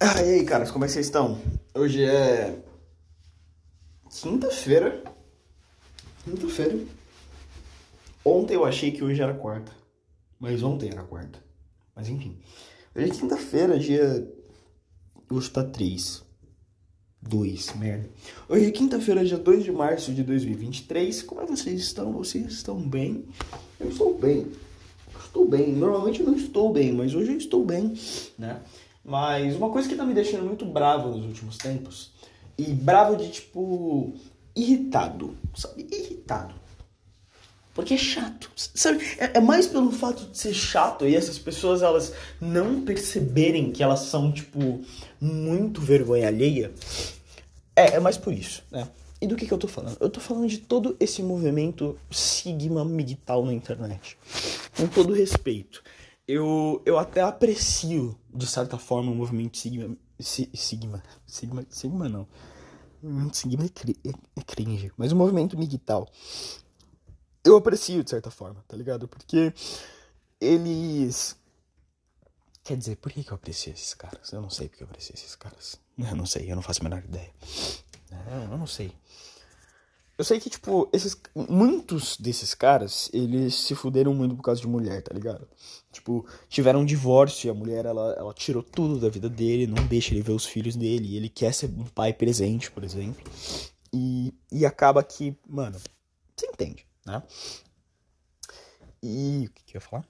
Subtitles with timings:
[0.00, 1.40] Ah, e aí, caras, como é que vocês estão?
[1.72, 2.58] Hoje é.
[4.10, 5.02] Quinta-feira.
[6.24, 6.78] Quinta-feira.
[8.24, 9.70] Ontem eu achei que hoje era quarta.
[10.38, 11.38] Mas ontem era quarta.
[11.94, 12.38] Mas enfim.
[12.94, 14.28] Hoje é quinta-feira, dia.
[15.30, 16.24] Hoje tá 3.
[17.22, 18.10] 2, merda.
[18.48, 21.22] Hoje é quinta-feira, dia 2 de março de 2023.
[21.22, 22.12] Como é que vocês estão?
[22.12, 23.26] Vocês estão bem?
[23.78, 24.50] Eu estou bem.
[25.24, 25.72] Estou bem.
[25.72, 27.94] Normalmente eu não estou bem, mas hoje eu estou bem,
[28.36, 28.60] né?
[29.04, 32.10] Mas uma coisa que tá me deixando muito bravo nos últimos tempos,
[32.56, 34.14] e bravo de tipo.
[34.56, 35.86] irritado, sabe?
[35.92, 36.54] Irritado.
[37.74, 39.04] Porque é chato, sabe?
[39.18, 43.82] É, é, mais pelo fato de ser chato e essas pessoas elas não perceberem que
[43.82, 44.80] elas são, tipo,
[45.20, 46.72] muito vergonha alheia.
[47.74, 48.88] É, é mais por isso, né?
[49.20, 49.96] E do que, que eu tô falando?
[50.00, 54.16] Eu tô falando de todo esse movimento Sigma Migtal na internet.
[54.76, 55.82] Com todo respeito
[56.26, 59.96] eu, eu até aprecio, de certa forma, o movimento Sigma.
[60.18, 61.02] Sigma.
[61.26, 62.26] Sigma, Sigma não.
[63.02, 64.90] O movimento Sigma é, é, é cringe.
[64.96, 66.08] Mas o movimento Migtal.
[67.44, 69.06] Eu aprecio, de certa forma, tá ligado?
[69.06, 69.52] Porque
[70.40, 71.36] eles.
[72.62, 74.32] Quer dizer, por que, eu aprecio esses caras?
[74.32, 75.78] Eu não sei porque eu aprecio esses caras.
[75.98, 77.30] Eu não sei, eu não faço a menor ideia.
[78.50, 78.92] Eu não sei.
[80.16, 84.66] Eu sei que, tipo, esses, muitos desses caras, eles se fuderam muito por causa de
[84.68, 85.46] mulher, tá ligado?
[85.94, 89.86] Tipo, tiveram um divórcio e a mulher, ela, ela tirou tudo da vida dele, não
[89.86, 93.22] deixa ele ver os filhos dele, e ele quer ser um pai presente, por exemplo.
[93.92, 95.78] E, e acaba que, mano,
[96.36, 97.22] você entende, né?
[99.02, 100.04] E o que, que eu ia falar?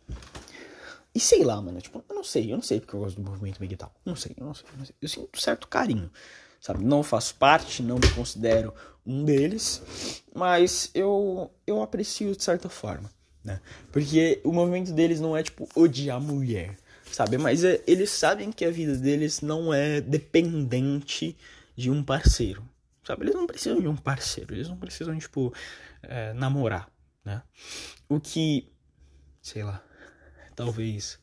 [1.15, 3.31] E sei lá, mano, tipo, eu não sei, eu não sei porque eu gosto do
[3.31, 3.93] movimento medital.
[4.05, 4.95] Não sei, eu não sei, eu não sei.
[5.01, 6.11] Eu sinto certo carinho
[6.65, 6.83] sabe?
[6.83, 8.73] Não faço parte, não me considero
[9.05, 9.83] um deles,
[10.35, 13.11] mas eu, eu aprecio de certa forma,
[13.45, 13.61] né?
[13.93, 16.77] Porque o movimento deles não é tipo odiar mulher,
[17.13, 17.37] sabe?
[17.37, 21.37] Mas é, eles sabem que a vida deles não é dependente
[21.77, 22.67] de um parceiro,
[23.05, 23.25] sabe?
[23.25, 25.53] Eles não precisam de um parceiro, eles não precisam, tipo,
[26.03, 26.91] é, namorar,
[27.25, 27.43] né?
[28.09, 28.73] O que,
[29.43, 29.85] sei lá,
[30.57, 31.19] talvez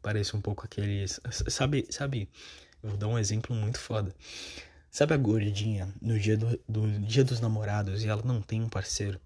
[0.00, 2.30] pareça um pouco aqueles, sabe, sabe?
[2.82, 4.14] Eu vou dar um exemplo muito foda.
[4.90, 8.68] Sabe a gordinha no dia do, do dia dos namorados e ela não tem um
[8.68, 9.20] parceiro?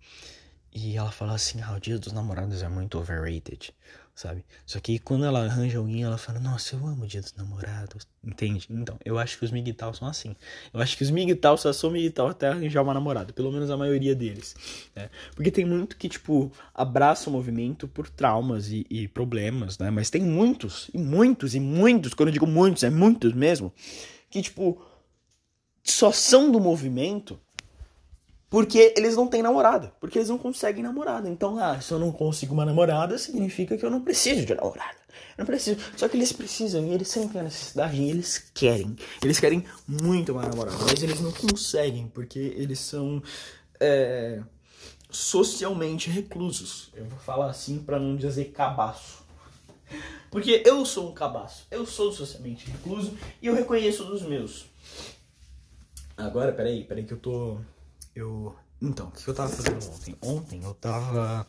[0.72, 3.74] E ela fala assim: ah, o dia dos namorados é muito overrated,
[4.14, 4.44] sabe?
[4.64, 8.06] Só que quando ela arranja alguém, ela fala: nossa, eu amo o dia dos namorados,
[8.22, 8.68] entende?
[8.70, 10.36] Então, eu acho que os migtal são assim.
[10.72, 13.76] Eu acho que os migtal só são migtal até arranjar uma namorada, pelo menos a
[13.76, 14.54] maioria deles,
[14.94, 15.10] né?
[15.34, 19.90] Porque tem muito que, tipo, abraça o movimento por traumas e, e problemas, né?
[19.90, 23.72] Mas tem muitos, e muitos, e muitos, quando eu digo muitos, é muitos mesmo,
[24.30, 24.80] que, tipo
[25.82, 27.40] só são do movimento
[28.50, 31.28] porque eles não têm namorada, porque eles não conseguem namorada.
[31.28, 34.98] Então, ah, se eu não consigo uma namorada, significa que eu não preciso de namorada.
[35.38, 35.78] Eu não preciso.
[35.96, 38.96] Só que eles precisam e eles sentem a necessidade e eles querem.
[39.22, 43.22] Eles querem muito uma namorada, mas eles não conseguem porque eles são
[43.78, 44.42] é,
[45.08, 46.90] socialmente reclusos.
[46.94, 49.20] Eu vou falar assim para não dizer cabaço.
[50.30, 51.66] Porque eu sou um cabaço.
[51.70, 54.66] Eu sou socialmente recluso e eu reconheço dos meus.
[56.16, 57.58] Agora, peraí, peraí que eu tô.
[58.14, 58.56] Eu.
[58.80, 60.16] Então, o que eu tava fazendo ontem?
[60.22, 61.46] Ontem eu tava.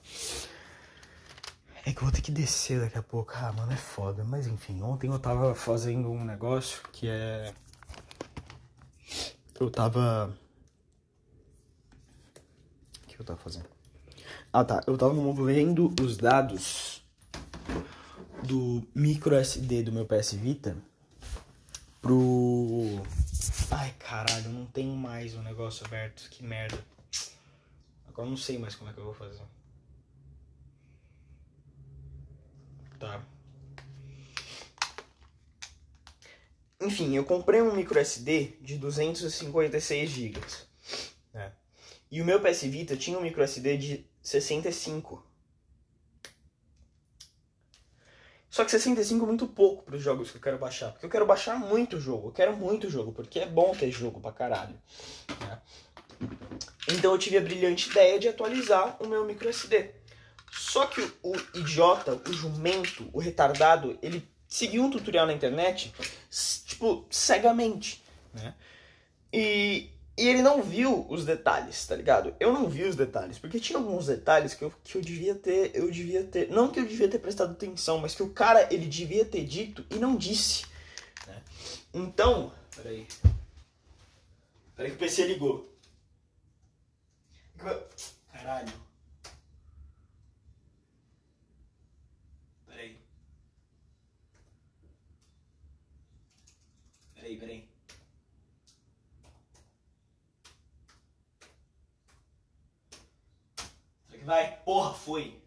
[1.86, 3.34] É que eu vou ter que descer daqui a pouco.
[3.36, 4.24] Ah, mano, é foda.
[4.24, 7.54] Mas enfim, ontem eu tava fazendo um negócio que é.
[9.60, 10.36] Eu tava.
[13.04, 13.70] O que eu tava fazendo?
[14.54, 17.02] Ah tá, eu tava movendo os dados
[18.44, 20.76] do micro SD do meu PS Vita
[22.02, 23.02] pro
[23.72, 26.30] Ai, caralho, não tenho mais o negócio aberto.
[26.30, 26.84] Que merda.
[28.08, 29.42] Agora não sei mais como é que eu vou fazer.
[33.00, 33.24] Tá.
[36.80, 40.40] Enfim, eu comprei um micro SD de 256 GB.
[41.34, 41.52] Né?
[42.12, 45.31] E o meu PS Vita tinha um micro SD de 65
[48.52, 50.92] Só que 65 é muito pouco para os jogos que eu quero baixar.
[50.92, 52.28] Porque eu quero baixar muito jogo.
[52.28, 54.76] Eu quero muito jogo, porque é bom ter jogo pra caralho.
[55.40, 55.62] Né?
[56.90, 59.92] Então eu tive a brilhante ideia de atualizar o meu micro SD.
[60.52, 65.94] Só que o, idiota, o jumento, o retardado, ele seguiu um tutorial na internet,
[66.66, 68.04] tipo, cegamente.
[68.34, 68.54] Né?
[69.32, 72.36] E e ele não viu os detalhes, tá ligado?
[72.40, 75.72] Eu não vi os detalhes, porque tinha alguns detalhes que eu, que eu devia ter,
[75.74, 78.86] eu devia ter, não que eu devia ter prestado atenção, mas que o cara, ele
[78.86, 80.66] devia ter dito e não disse.
[81.26, 81.42] Né?
[81.94, 83.08] Então, peraí.
[84.76, 85.74] Peraí que o PC ligou.
[88.32, 88.74] Caralho.
[92.68, 92.98] Peraí.
[97.16, 97.72] Peraí, Peraí, peraí.
[104.02, 104.58] Será que vai?
[104.64, 105.42] Porra, foi!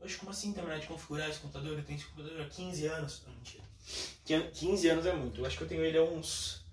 [0.00, 1.76] Hoje, como assim terminar de configurar esse computador?
[1.76, 3.22] Eu tenho esse computador há 15 anos.
[3.26, 3.62] Não, mentira.
[4.52, 5.40] 15 anos é muito.
[5.40, 6.64] Eu acho que eu tenho ele há uns.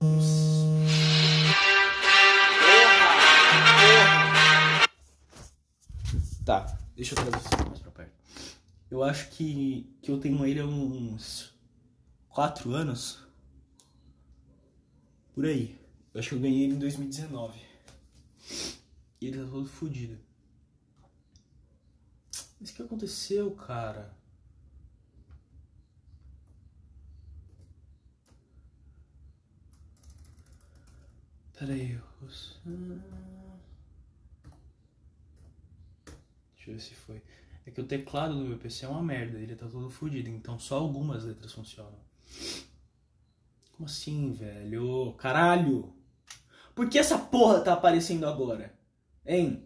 [0.00, 0.42] Uns.
[6.46, 8.12] Tá, deixa eu trazer mais pra perto.
[8.90, 11.52] Eu acho que, que eu tenho ele há uns.
[12.30, 13.18] 4 anos.
[15.34, 15.78] Por aí.
[16.14, 17.60] Eu acho que eu ganhei ele em 2019.
[19.22, 20.18] E ele tá todo fodido.
[22.58, 24.12] Mas o que aconteceu, cara?
[31.56, 32.00] Pera aí.
[32.20, 32.60] Deixa
[36.66, 37.22] eu ver se foi.
[37.64, 40.58] É que o teclado do meu PC é uma merda, ele tá todo fodido, então
[40.58, 42.00] só algumas letras funcionam.
[43.70, 45.12] Como assim, velho?
[45.12, 45.94] Caralho!
[46.74, 48.81] Por que essa porra tá aparecendo agora?
[49.26, 49.64] Hein?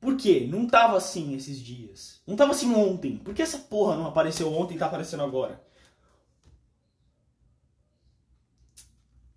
[0.00, 0.46] Por quê?
[0.50, 2.20] Não tava assim esses dias.
[2.26, 3.16] Não tava assim ontem.
[3.16, 5.60] Por que essa porra não apareceu ontem e tá aparecendo agora?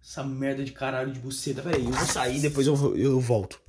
[0.04, 1.62] Essa merda de caralho de buceta.
[1.62, 3.62] Pera aí, eu vou sair depois eu, eu volto.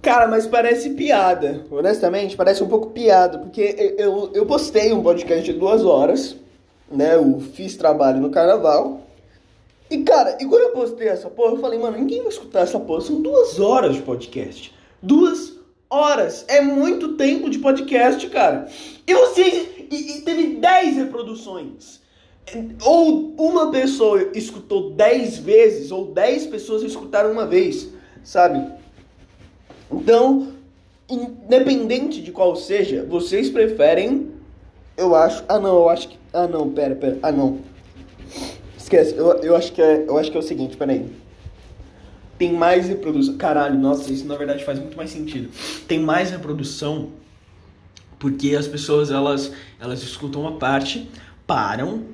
[0.00, 1.66] Cara, mas parece piada.
[1.70, 3.38] Honestamente, parece um pouco piada.
[3.38, 6.36] Porque eu, eu postei um podcast de duas horas.
[6.88, 7.16] Né?
[7.16, 9.00] Eu fiz trabalho no carnaval.
[9.90, 12.78] E, cara, e quando eu postei essa porra, eu falei, mano, ninguém vai escutar essa
[12.78, 13.00] porra.
[13.00, 14.72] São duas horas de podcast.
[15.02, 15.54] Duas
[15.90, 16.44] horas.
[16.48, 18.68] É muito tempo de podcast, cara.
[19.06, 19.68] E vocês.
[19.90, 22.00] E, e teve 10 reproduções.
[22.84, 27.88] Ou uma pessoa escutou 10 vezes, ou 10 pessoas escutaram uma vez,
[28.24, 28.64] sabe?
[29.90, 30.48] Então,
[31.08, 34.30] independente de qual seja, vocês preferem.
[34.96, 35.44] Eu acho.
[35.48, 36.18] Ah não, eu acho que.
[36.32, 37.18] Ah não, pera, pera.
[37.22, 37.58] Ah não.
[38.76, 41.06] Esquece, eu, eu, acho que é, eu acho que é o seguinte, peraí
[42.40, 43.36] tem mais reprodução.
[43.36, 45.50] Caralho, nossa, isso na verdade faz muito mais sentido.
[45.86, 47.10] Tem mais reprodução
[48.18, 51.06] porque as pessoas elas elas escutam uma parte,
[51.46, 52.06] param,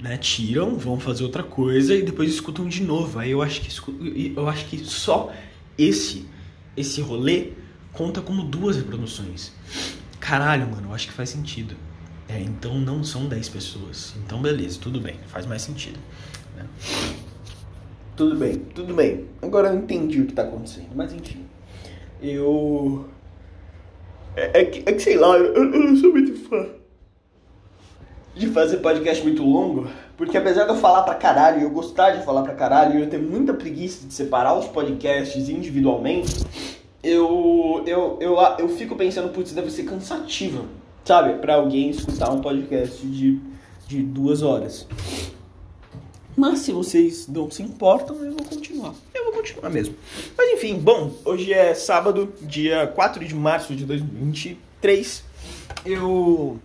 [0.00, 3.20] né, tiram, vão fazer outra coisa e depois escutam de novo.
[3.20, 5.32] Aí eu acho que eu acho que só
[5.78, 6.26] esse
[6.76, 7.52] esse rolê
[7.92, 9.52] conta como duas reproduções.
[10.18, 11.76] Caralho, mano, eu acho que faz sentido.
[12.28, 14.12] É, então não são 10 pessoas.
[14.26, 16.00] Então beleza, tudo bem, faz mais sentido.
[16.56, 16.66] Né?
[18.18, 19.26] Tudo bem, tudo bem.
[19.40, 21.46] Agora eu entendi o que tá acontecendo, mas enfim.
[22.20, 23.04] Eu.
[24.34, 26.66] É, é, que, é que sei lá, eu, eu não sou muito fã
[28.34, 32.24] de fazer podcast muito longo, porque apesar de eu falar pra caralho, eu gostar de
[32.24, 36.44] falar pra caralho, eu ter muita preguiça de separar os podcasts individualmente,
[37.04, 40.64] eu, eu, eu, eu fico pensando, putz, deve ser cansativo,
[41.04, 41.34] sabe?
[41.34, 43.40] Pra alguém escutar um podcast de,
[43.86, 44.88] de duas horas.
[46.38, 48.94] Mas se vocês não se importam, eu vou continuar.
[49.12, 49.96] Eu vou continuar mesmo.
[50.36, 55.24] Mas enfim, bom, hoje é sábado, dia 4 de março de 2023.
[55.84, 56.60] Eu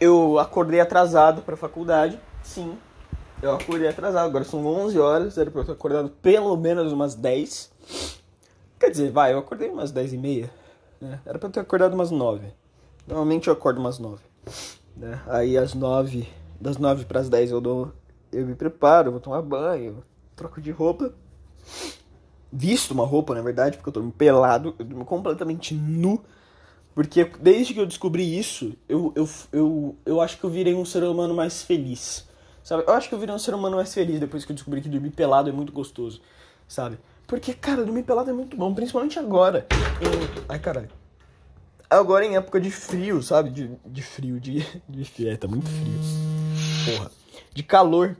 [0.00, 2.18] eu acordei atrasado para faculdade.
[2.42, 2.78] Sim.
[3.42, 7.14] Eu acordei atrasado, agora são 11 horas, era para eu ter acordado pelo menos umas
[7.14, 7.70] 10.
[8.80, 10.50] Quer dizer, vai, eu acordei umas 10 e meia.
[10.98, 11.20] Né?
[11.26, 12.46] Era para eu ter acordado umas 9.
[13.06, 14.22] Normalmente eu acordo umas 9.
[14.96, 15.20] Né?
[15.26, 16.26] Aí às 9,
[16.58, 17.92] das 9 para as 10 eu dou
[18.34, 20.02] eu me preparo, vou tomar banho,
[20.36, 21.14] troco de roupa.
[22.52, 26.22] Visto uma roupa, na verdade, porque eu tô pelado, eu tô completamente nu.
[26.94, 30.84] Porque desde que eu descobri isso, eu, eu, eu, eu acho que eu virei um
[30.84, 32.28] ser humano mais feliz.
[32.62, 32.84] Sabe?
[32.86, 34.88] Eu acho que eu virei um ser humano mais feliz depois que eu descobri que
[34.88, 36.20] dormir pelado é muito gostoso.
[36.68, 36.98] Sabe?
[37.26, 39.66] Porque, cara, dormir pelado é muito bom, principalmente agora.
[40.48, 40.88] Ai, caralho.
[41.90, 43.50] Agora em época de frio, sabe?
[43.50, 45.28] De, de frio, de, de.
[45.28, 46.96] É, tá muito frio.
[46.96, 47.10] Porra.
[47.52, 48.16] De calor.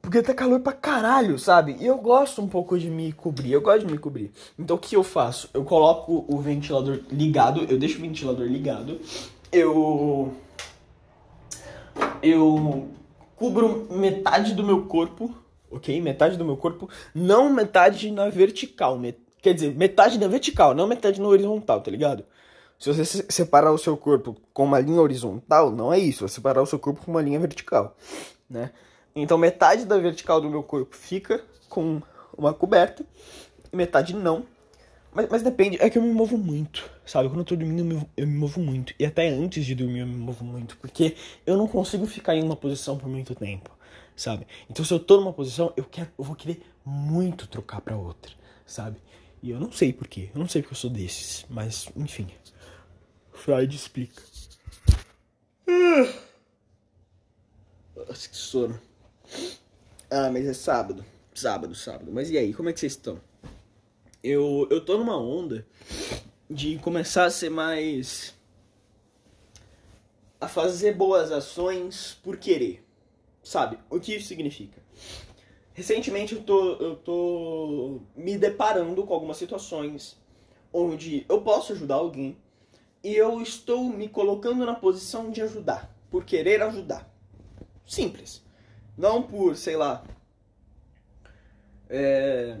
[0.00, 1.76] Porque tá calor pra caralho, sabe?
[1.80, 4.32] E eu gosto um pouco de me cobrir, eu gosto de me cobrir.
[4.58, 5.50] Então o que eu faço?
[5.52, 9.00] Eu coloco o ventilador ligado, eu deixo o ventilador ligado,
[9.52, 10.32] eu.
[12.22, 12.88] Eu
[13.36, 15.34] cubro metade do meu corpo,
[15.70, 16.00] ok?
[16.00, 18.98] Metade do meu corpo, não metade na vertical.
[18.98, 19.18] Met...
[19.42, 22.24] Quer dizer, metade na vertical, não metade na horizontal, tá ligado?
[22.78, 26.62] Se você separar o seu corpo com uma linha horizontal, não é isso, é separar
[26.62, 27.96] o seu corpo com uma linha vertical,
[28.48, 28.70] né?
[29.22, 32.00] Então metade da vertical do meu corpo fica com
[32.36, 33.04] uma coberta,
[33.72, 34.46] e metade não.
[35.12, 37.28] Mas, mas depende, é que eu me movo muito, sabe?
[37.28, 38.94] Quando eu tô dormindo, eu me, eu me movo muito.
[38.98, 40.76] E até antes de dormir, eu me movo muito.
[40.76, 43.70] Porque eu não consigo ficar em uma posição por muito tempo,
[44.14, 44.46] sabe?
[44.70, 48.32] Então se eu tô numa posição, eu, quero, eu vou querer muito trocar pra outra,
[48.64, 48.98] sabe?
[49.42, 50.30] E eu não sei porquê.
[50.34, 51.44] Eu não sei porque eu sou desses.
[51.48, 52.28] Mas, enfim.
[53.32, 54.22] Freud explica.
[57.96, 58.87] Nossa, que sono.
[60.10, 61.04] Ah, mas é sábado.
[61.34, 62.10] Sábado, sábado.
[62.12, 63.20] Mas e aí, como é que vocês estão?
[64.22, 65.66] Eu, eu tô numa onda
[66.50, 68.34] de começar a ser mais.
[70.40, 72.84] a fazer boas ações por querer.
[73.42, 73.78] Sabe?
[73.88, 74.82] O que isso significa?
[75.72, 80.16] Recentemente eu tô, eu tô me deparando com algumas situações
[80.72, 82.36] onde eu posso ajudar alguém
[83.02, 87.08] e eu estou me colocando na posição de ajudar, por querer ajudar.
[87.86, 88.42] Simples.
[88.98, 90.02] Não por, sei lá.
[91.88, 92.58] É,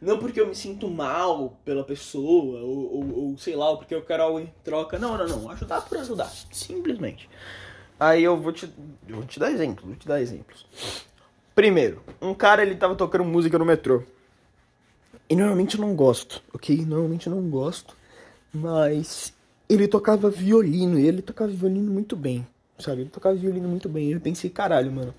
[0.00, 3.94] não porque eu me sinto mal pela pessoa, ou, ou, ou, sei lá, ou porque
[3.94, 4.98] eu quero algo em troca.
[4.98, 5.50] Não, não, não.
[5.50, 6.30] Ajudar por ajudar.
[6.52, 7.28] Simplesmente.
[7.98, 8.72] Aí eu vou te,
[9.08, 10.64] eu vou te dar exemplos, vou te dar exemplos.
[11.54, 14.04] Primeiro, um cara ele tava tocando música no metrô.
[15.28, 16.86] E normalmente eu não gosto, ok?
[16.86, 17.96] Normalmente eu não gosto.
[18.54, 19.34] Mas
[19.68, 22.46] ele tocava violino, e ele tocava violino muito bem,
[22.78, 23.02] sabe?
[23.02, 24.10] Ele tocava violino muito bem.
[24.10, 25.14] Eu pensei, caralho, mano,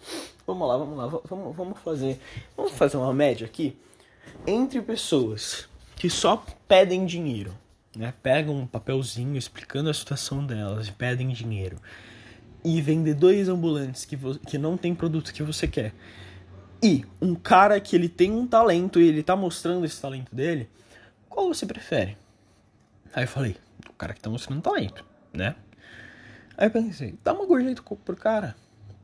[0.45, 2.19] vamos lá, vamos lá, vamos, vamos fazer.
[2.55, 3.77] Vamos fazer uma média aqui
[4.45, 7.53] entre pessoas que só pedem dinheiro,
[7.95, 8.13] né?
[8.23, 11.77] Pegam um papelzinho explicando a situação delas e pedem dinheiro.
[12.63, 15.93] E vendedores ambulantes que, que não tem produto que você quer.
[16.81, 20.69] E um cara que ele tem um talento e ele tá mostrando esse talento dele,
[21.27, 22.17] qual você prefere?
[23.13, 23.57] Aí eu falei,
[23.89, 25.55] o cara que tá mostrando talento, né?
[26.59, 28.53] Aí eu pensei, dá uma gorjeta pro cara.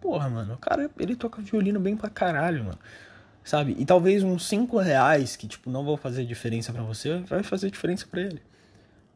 [0.02, 2.80] Porra, mano, o cara, ele toca violino bem pra caralho, mano.
[3.46, 3.78] Sabe?
[3.80, 7.72] E talvez uns 5 reais, que, tipo, não vão fazer diferença para você, vai fazer
[7.72, 8.42] diferença para ele.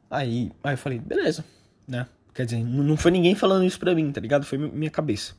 [0.09, 1.43] Aí, aí eu falei, beleza,
[1.85, 2.07] né?
[2.33, 4.45] Quer dizer, não foi ninguém falando isso pra mim, tá ligado?
[4.45, 5.35] Foi minha cabeça.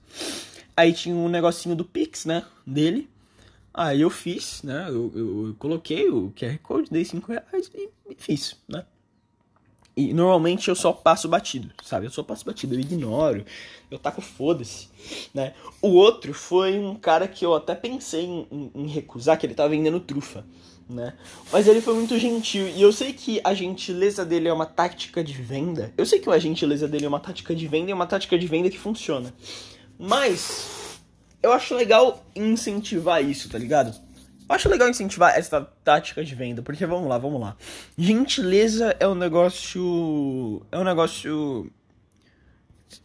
[0.77, 2.45] Aí tinha um negocinho do Pix, né?
[2.67, 3.09] Dele.
[3.73, 4.85] Aí eu fiz, né?
[4.89, 7.89] Eu, eu, eu coloquei o QR Code, dei 5 reais e
[8.19, 8.85] fiz, né?
[9.97, 12.07] E normalmente eu só passo batido, sabe?
[12.07, 13.45] Eu só passo batido, eu ignoro,
[13.91, 14.89] eu taco foda-se,
[15.35, 15.53] né?
[15.83, 19.55] O outro foi um cara que eu até pensei em, em, em, recusar, que ele
[19.55, 20.45] tava vendendo trufa,
[20.89, 21.15] né?
[21.53, 25.25] Mas ele foi muito gentil, e eu sei que a gentileza dele é uma tática
[25.25, 25.93] de venda.
[25.99, 28.39] Eu sei que a gentileza dele é uma tática de venda e é uma tática
[28.39, 29.35] de venda que funciona.
[29.99, 30.99] Mas
[31.43, 33.95] eu acho legal incentivar isso, tá ligado?
[34.51, 37.57] Eu acho legal incentivar essa tática de venda, porque vamos lá, vamos lá.
[37.97, 40.61] Gentileza é um negócio.
[40.73, 41.71] É um negócio.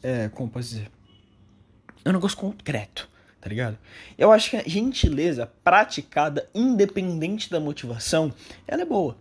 [0.02, 0.92] É, como posso dizer?
[2.04, 3.08] É um negócio concreto,
[3.40, 3.78] tá ligado?
[4.18, 8.34] Eu acho que a gentileza praticada, independente da motivação,
[8.68, 9.16] ela é boa.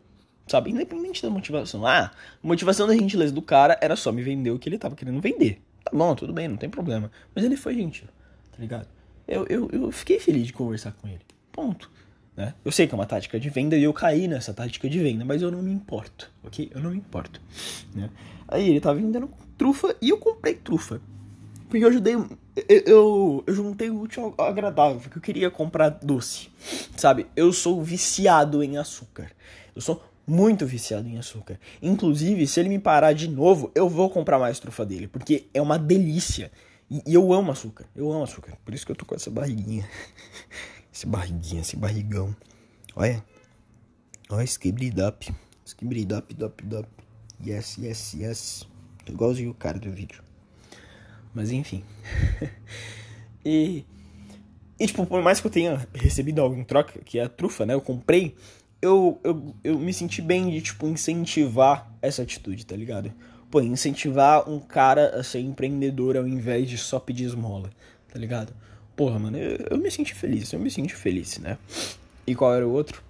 [0.49, 0.71] Sabe?
[0.71, 1.87] Independente da motivação.
[1.87, 2.11] Ah,
[2.43, 5.21] a motivação da gentileza do cara era só me vender o que ele tava querendo
[5.21, 5.63] vender.
[5.85, 7.11] Tá bom, tudo bem, não tem problema.
[7.35, 8.09] Mas ele foi gentil,
[8.51, 8.89] tá ligado?
[9.29, 11.21] Eu, eu, eu fiquei feliz de conversar com ele.
[11.53, 11.93] Ponto.
[12.37, 12.55] Né?
[12.65, 15.25] Eu sei que é uma tática de venda e eu caí nessa tática de venda,
[15.25, 16.71] mas eu não me importo, ok?
[16.75, 17.41] Eu não me importo.
[17.95, 18.11] Né?
[18.49, 21.01] Aí ele tava vendendo trufa e eu comprei trufa.
[21.69, 22.15] Porque eu ajudei.
[22.15, 22.29] Eu,
[22.69, 26.49] eu, eu juntei o útil ao agradável, porque eu queria comprar doce.
[26.97, 27.27] Sabe?
[27.35, 29.31] Eu sou viciado em açúcar.
[29.75, 31.59] Eu sou muito viciado em açúcar.
[31.83, 35.61] Inclusive, se ele me parar de novo, eu vou comprar mais trufa dele, porque é
[35.61, 36.51] uma delícia.
[36.91, 37.87] E, e eu amo açúcar.
[37.95, 38.57] Eu amo açúcar.
[38.65, 39.89] Por isso que eu tô com essa barriguinha.
[40.95, 42.37] Esse barriguinha, esse barrigão.
[42.95, 43.25] Olha.
[44.31, 45.35] Olha, skibridap.
[45.65, 46.89] Skibridap, dap, dap.
[47.45, 48.69] Yes, yes, yes.
[49.05, 50.23] Igualzinho o cara do vídeo.
[51.35, 51.83] Mas enfim.
[53.45, 53.85] e.
[54.79, 57.67] E, tipo, por mais que eu tenha recebido algo em troca, que é a trufa,
[57.67, 57.75] né?
[57.75, 58.37] Eu comprei.
[58.81, 63.13] Eu, eu, eu me senti bem de, tipo, incentivar essa atitude, tá ligado?
[63.51, 67.71] Pô, incentivar um cara a ser empreendedor ao invés de só pedir esmola,
[68.13, 68.55] tá ligado?
[68.97, 71.59] Porra, mano, eu, eu me senti feliz, eu me senti feliz, né?
[72.27, 73.03] E qual era o outro?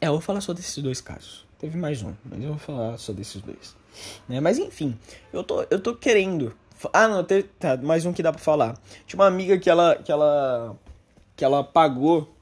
[0.00, 1.46] É, eu vou falar só desses dois casos.
[1.58, 3.76] Teve mais um, mas eu vou falar só desses dois.
[4.28, 4.40] Né?
[4.40, 4.98] Mas enfim,
[5.32, 6.54] eu tô, eu tô querendo.
[6.92, 8.76] Ah, não, tem, tá, mais um que dá pra falar.
[9.06, 10.76] Tinha uma amiga que ela, que ela,
[11.36, 12.34] que ela pagou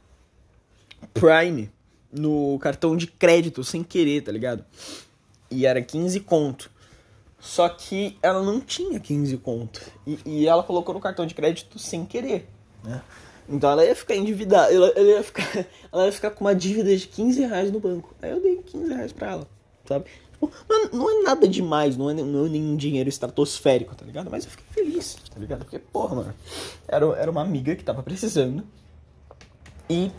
[1.13, 1.71] Prime
[2.11, 4.65] no cartão de crédito sem querer, tá ligado?
[5.51, 6.71] E era 15 conto.
[7.41, 9.81] Só que ela não tinha 15 conto.
[10.07, 12.49] E, e, ela colocou no cartão de crédito sem querer,
[12.85, 13.03] né?
[13.49, 16.95] Então ela ia ficar endividada, ela, ela, ia ficar, ela ia ficar com uma dívida
[16.95, 18.15] de 15 reais no banco.
[18.23, 19.49] Aí eu dei 15 reais pra ela,
[19.87, 20.05] sabe?
[20.41, 24.31] Tipo, não, não é nada demais, não é, não é nenhum dinheiro estratosférico, tá ligado?
[24.31, 25.61] Mas eu fiquei feliz, tá ligado?
[25.61, 26.35] Porque, porra, mano,
[26.87, 28.65] era, era uma amiga que tava precisando.
[29.89, 30.11] E,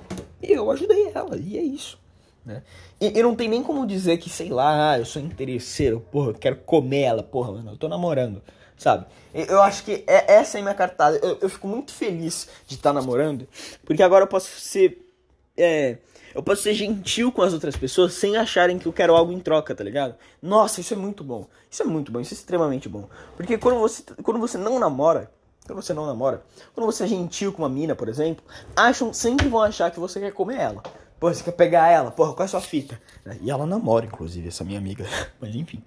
[0.42, 2.00] e eu ajudei ela, e é isso.
[2.46, 2.64] Né?
[3.00, 6.34] E, não tem nem como dizer que, sei lá, ah, eu sou interesseiro, porra, eu
[6.34, 8.42] quero comer ela, porra, mano, eu tô namorando,
[8.78, 9.06] sabe?
[9.34, 11.18] Eu acho que é, essa é minha cartada.
[11.18, 13.48] Eu, eu fico muito feliz de estar tá namorando,
[13.86, 15.08] porque agora eu posso ser.
[15.56, 15.98] É,
[16.34, 19.40] eu posso ser gentil com as outras pessoas sem acharem que eu quero algo em
[19.40, 20.16] troca, tá ligado?
[20.42, 21.46] Nossa, isso é muito bom.
[21.70, 23.08] Isso é muito bom, isso é extremamente bom.
[23.36, 25.30] Porque quando você, quando você não namora,
[25.66, 26.44] quando você não namora,
[26.74, 28.44] quando você é gentil com uma mina, por exemplo,
[28.76, 30.84] acham, sempre vão achar que você quer comer ela.
[31.22, 33.00] Pô, você quer pegar ela, porra, qual é a sua fita?
[33.44, 35.06] E ela namora, inclusive, essa minha amiga.
[35.40, 35.84] Mas enfim.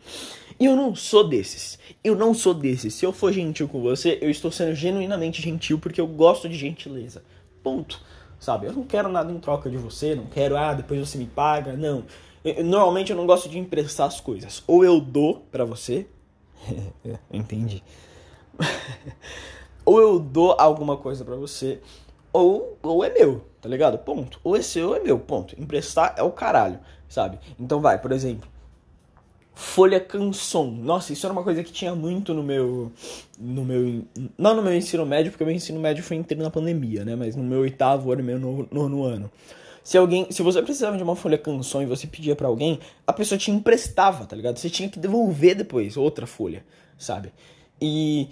[0.61, 1.77] Eu não sou desses.
[2.05, 2.95] Eu não sou desses.
[2.95, 6.55] Se eu for gentil com você, eu estou sendo genuinamente gentil porque eu gosto de
[6.55, 7.25] gentileza.
[7.65, 8.01] Ponto.
[8.39, 8.69] Sabe?
[8.69, 11.73] Eu não quero nada em troca de você, não quero, ah, depois você me paga.
[11.73, 12.05] Não.
[12.45, 14.63] Eu, normalmente eu não gosto de emprestar as coisas.
[14.69, 16.07] Ou eu dou para você.
[17.29, 17.83] Entendi.
[19.85, 21.81] ou eu dou alguma coisa para você,
[22.35, 23.97] ou, ou é meu, tá ligado?
[23.97, 24.41] Ponto.
[24.43, 25.59] Ou é seu ou é meu, ponto.
[25.59, 27.39] Emprestar é o caralho, sabe?
[27.61, 28.49] Então vai, por exemplo,
[29.55, 30.69] folha canção.
[30.69, 32.91] Nossa, isso era uma coisa que tinha muito no meu
[33.39, 34.05] no meu
[34.37, 37.15] não no meu ensino médio, porque o meu ensino médio foi inteiro na pandemia, né,
[37.15, 39.31] mas no meu oitavo ano, meu nono, nono ano.
[39.85, 43.13] Se alguém, se você precisava de uma folha canção e você pedia para alguém, a
[43.13, 44.59] pessoa te emprestava, tá ligado?
[44.59, 46.65] Você tinha que devolver depois outra folha,
[46.99, 47.33] sabe?
[47.81, 48.29] E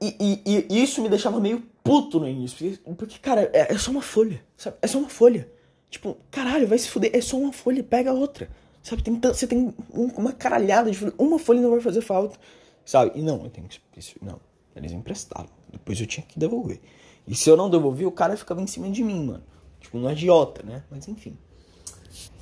[0.00, 2.78] e, e, e, isso me deixava meio puto no início.
[2.96, 4.42] Porque, cara, é, é, só uma folha.
[4.56, 4.76] Sabe?
[4.82, 5.50] É só uma folha.
[5.88, 7.10] Tipo, caralho, vai se fuder.
[7.14, 8.50] É só uma folha, pega outra.
[8.82, 9.02] Sabe?
[9.02, 11.14] Tem, você tem uma caralhada de folha.
[11.18, 12.38] Uma folha não vai fazer falta.
[12.84, 13.12] Sabe?
[13.14, 13.80] E não, eu tenho que.
[14.22, 14.40] Não.
[14.74, 15.48] Eles emprestaram.
[15.72, 16.80] Depois eu tinha que devolver.
[17.26, 19.42] E se eu não devolvi, o cara ficava em cima de mim, mano.
[19.80, 20.84] Tipo, é idiota, né?
[20.90, 21.36] Mas enfim.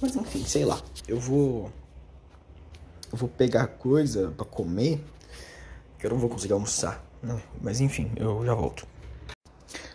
[0.00, 0.80] Mas enfim, sei lá.
[1.06, 1.70] Eu vou.
[3.12, 5.02] Eu vou pegar coisa para comer.
[5.98, 7.04] Que eu não vou conseguir almoçar.
[7.22, 8.86] Não, mas enfim, eu já volto.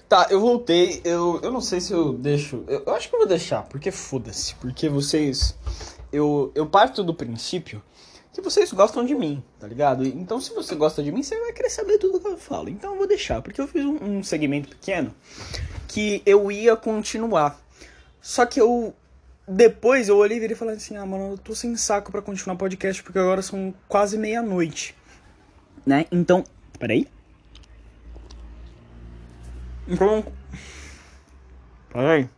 [0.10, 1.02] Tá, eu voltei.
[1.06, 2.64] Eu, eu não sei se eu deixo.
[2.68, 4.56] Eu, eu acho que eu vou deixar, porque foda-se.
[4.56, 5.56] Porque vocês.
[6.12, 7.80] Eu, eu parto do princípio
[8.34, 10.04] que vocês gostam de mim, tá ligado?
[10.04, 12.70] Então, se você gosta de mim, você vai querer saber tudo que eu falo.
[12.70, 15.14] Então, eu vou deixar, porque eu fiz um, um segmento pequeno
[15.88, 17.62] que eu ia continuar.
[18.20, 18.96] Só que eu.
[19.48, 22.56] Depois eu olhei e virei falei assim: ah, mano, eu tô sem saco para continuar
[22.56, 24.96] o podcast porque agora são quase meia-noite.
[25.86, 26.08] Né?
[26.12, 26.44] Então.
[26.80, 27.08] Peraí.
[29.90, 30.24] Então.
[31.92, 32.30] Peraí.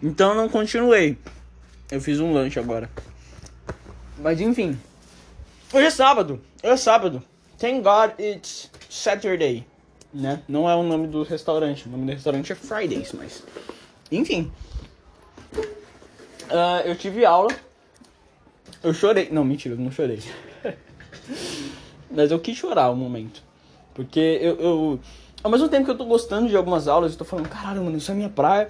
[0.00, 1.18] Então não continuei.
[1.90, 2.88] Eu fiz um lanche agora.
[4.18, 4.78] Mas enfim.
[5.72, 6.40] Hoje é sábado.
[6.62, 7.22] Hoje é sábado.
[7.58, 9.66] Thank God it's Saturday.
[10.14, 10.40] Né?
[10.46, 11.88] Não é o nome do restaurante.
[11.88, 13.42] O nome do restaurante é Fridays, mas.
[14.12, 14.52] Enfim.
[15.52, 17.50] Uh, eu tive aula.
[18.84, 19.28] Eu chorei.
[19.30, 20.22] Não, mentira, eu não chorei.
[22.08, 23.47] mas eu quis chorar um momento.
[23.98, 25.00] Porque eu, eu,
[25.42, 27.98] Ao mesmo tempo que eu tô gostando de algumas aulas, eu tô falando, caralho, mano,
[27.98, 28.68] isso é minha praia.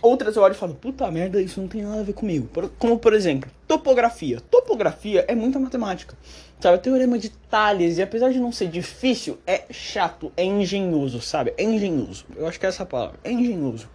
[0.00, 2.48] Outras eu olho e falo, puta merda, isso não tem nada a ver comigo.
[2.78, 4.40] Como, por exemplo, topografia.
[4.50, 6.16] Topografia é muita matemática.
[6.58, 11.20] Sabe, o teorema de Tales, e apesar de não ser difícil, é chato, é engenhoso,
[11.20, 11.52] sabe?
[11.58, 12.24] É engenhoso.
[12.34, 13.20] Eu acho que é essa palavra.
[13.22, 13.86] É engenhoso.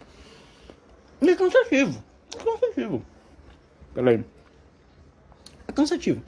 [1.20, 2.04] E é cansativo.
[2.32, 3.04] É cansativo.
[3.96, 4.24] Peraí.
[5.68, 6.22] É cansativo.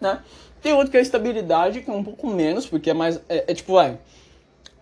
[0.00, 0.22] Né?
[0.62, 3.20] Tem outro que é a estabilidade, que é um pouco menos, porque é mais.
[3.28, 3.98] É, é tipo, vai.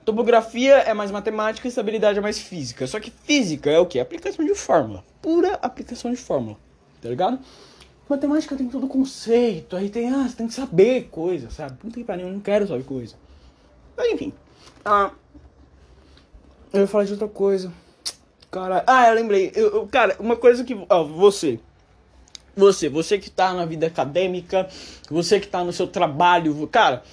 [0.04, 2.86] Topografia é mais matemática estabilidade é mais física.
[2.86, 4.00] Só que física é o que?
[4.00, 5.04] Aplicação de fórmula.
[5.20, 6.56] Pura aplicação de fórmula.
[7.02, 7.38] Tá ligado?
[8.08, 11.76] Matemática tem todo conceito, aí tem, ah, você tem que saber coisa, sabe?
[11.84, 13.16] Não tem pariu, eu não quero saber coisa.
[13.94, 14.32] Mas enfim.
[14.82, 15.10] Ah,
[16.72, 17.70] eu ia falar de outra coisa.
[18.50, 19.52] Cara, ah, eu lembrei.
[19.54, 20.74] Eu, eu, cara, uma coisa que.
[20.88, 21.60] Ó, você.
[22.58, 24.68] Você, você que tá na vida acadêmica,
[25.08, 27.04] você que tá no seu trabalho, cara,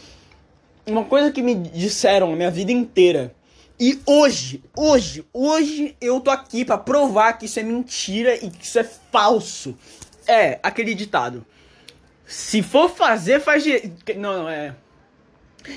[0.88, 3.36] uma coisa que me disseram a minha vida inteira.
[3.80, 8.66] E hoje, hoje, hoje eu tô aqui para provar que isso é mentira e que
[8.66, 9.78] isso é falso.
[10.26, 11.46] É aquele ditado.
[12.26, 14.18] Se for fazer, faz direito.
[14.18, 14.74] Não, não, é.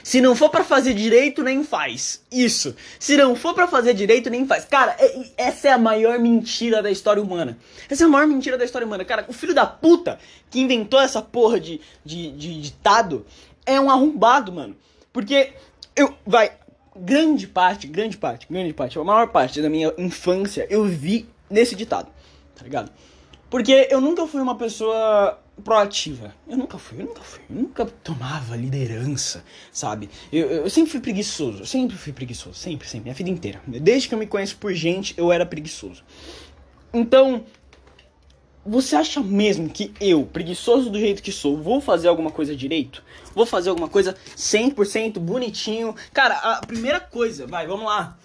[0.02, 2.22] Se não for para fazer direito, nem faz.
[2.30, 2.74] Isso.
[2.98, 4.64] Se não for para fazer direito, nem faz.
[4.64, 7.58] Cara, é, essa é a maior mentira da história humana.
[7.88, 9.04] Essa é a maior mentira da história humana.
[9.04, 10.18] Cara, o filho da puta
[10.50, 13.26] que inventou essa porra de, de, de ditado
[13.64, 14.76] é um arrombado, mano.
[15.12, 15.52] Porque
[15.94, 16.14] eu.
[16.26, 16.52] Vai.
[17.00, 21.76] Grande parte, grande parte, grande parte, a maior parte da minha infância eu vi nesse
[21.76, 22.08] ditado.
[22.56, 22.90] Tá ligado?
[23.48, 26.34] Porque eu nunca fui uma pessoa proativa.
[26.48, 30.08] Eu nunca fui, eu nunca fui, eu nunca tomava liderança, sabe?
[30.32, 33.60] Eu, eu sempre fui preguiçoso, sempre fui preguiçoso, sempre, sempre, minha vida inteira.
[33.66, 36.02] Desde que eu me conheço por gente, eu era preguiçoso.
[36.92, 37.44] Então,
[38.64, 43.02] você acha mesmo que eu, preguiçoso do jeito que sou, vou fazer alguma coisa direito?
[43.34, 45.94] Vou fazer alguma coisa 100% bonitinho?
[46.12, 48.18] Cara, a primeira coisa, vai, vamos lá.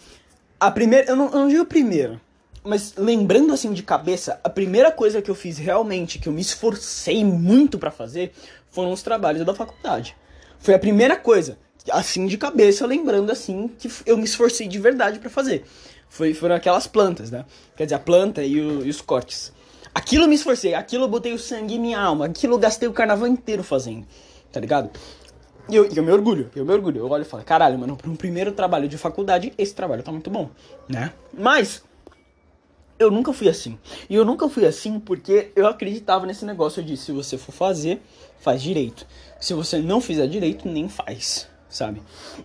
[0.59, 2.21] A primeira, eu não, eu não digo primeira,
[2.63, 6.41] mas lembrando assim de cabeça, a primeira coisa que eu fiz realmente, que eu me
[6.41, 8.31] esforcei muito para fazer,
[8.71, 10.15] foram os trabalhos da faculdade.
[10.59, 11.57] Foi a primeira coisa,
[11.91, 15.65] assim de cabeça, lembrando assim que eu me esforcei de verdade para fazer.
[16.07, 17.45] Foi, foram aquelas plantas, né?
[17.75, 19.51] Quer dizer, a planta e, o, e os cortes.
[19.93, 22.87] Aquilo eu me esforcei, aquilo eu botei o sangue em minha alma, aquilo eu gastei
[22.87, 24.07] o carnaval inteiro fazendo,
[24.51, 24.89] tá ligado?
[25.69, 26.99] E eu, eu me orgulho, eu me orgulho.
[26.99, 30.11] Eu olho e falo, caralho, mano, para um primeiro trabalho de faculdade, esse trabalho tá
[30.11, 30.49] muito bom,
[30.89, 31.13] né?
[31.33, 31.83] Mas
[32.99, 33.77] eu nunca fui assim.
[34.09, 38.01] E eu nunca fui assim porque eu acreditava nesse negócio de se você for fazer,
[38.39, 39.05] faz direito.
[39.39, 42.01] Se você não fizer direito, nem faz, sabe?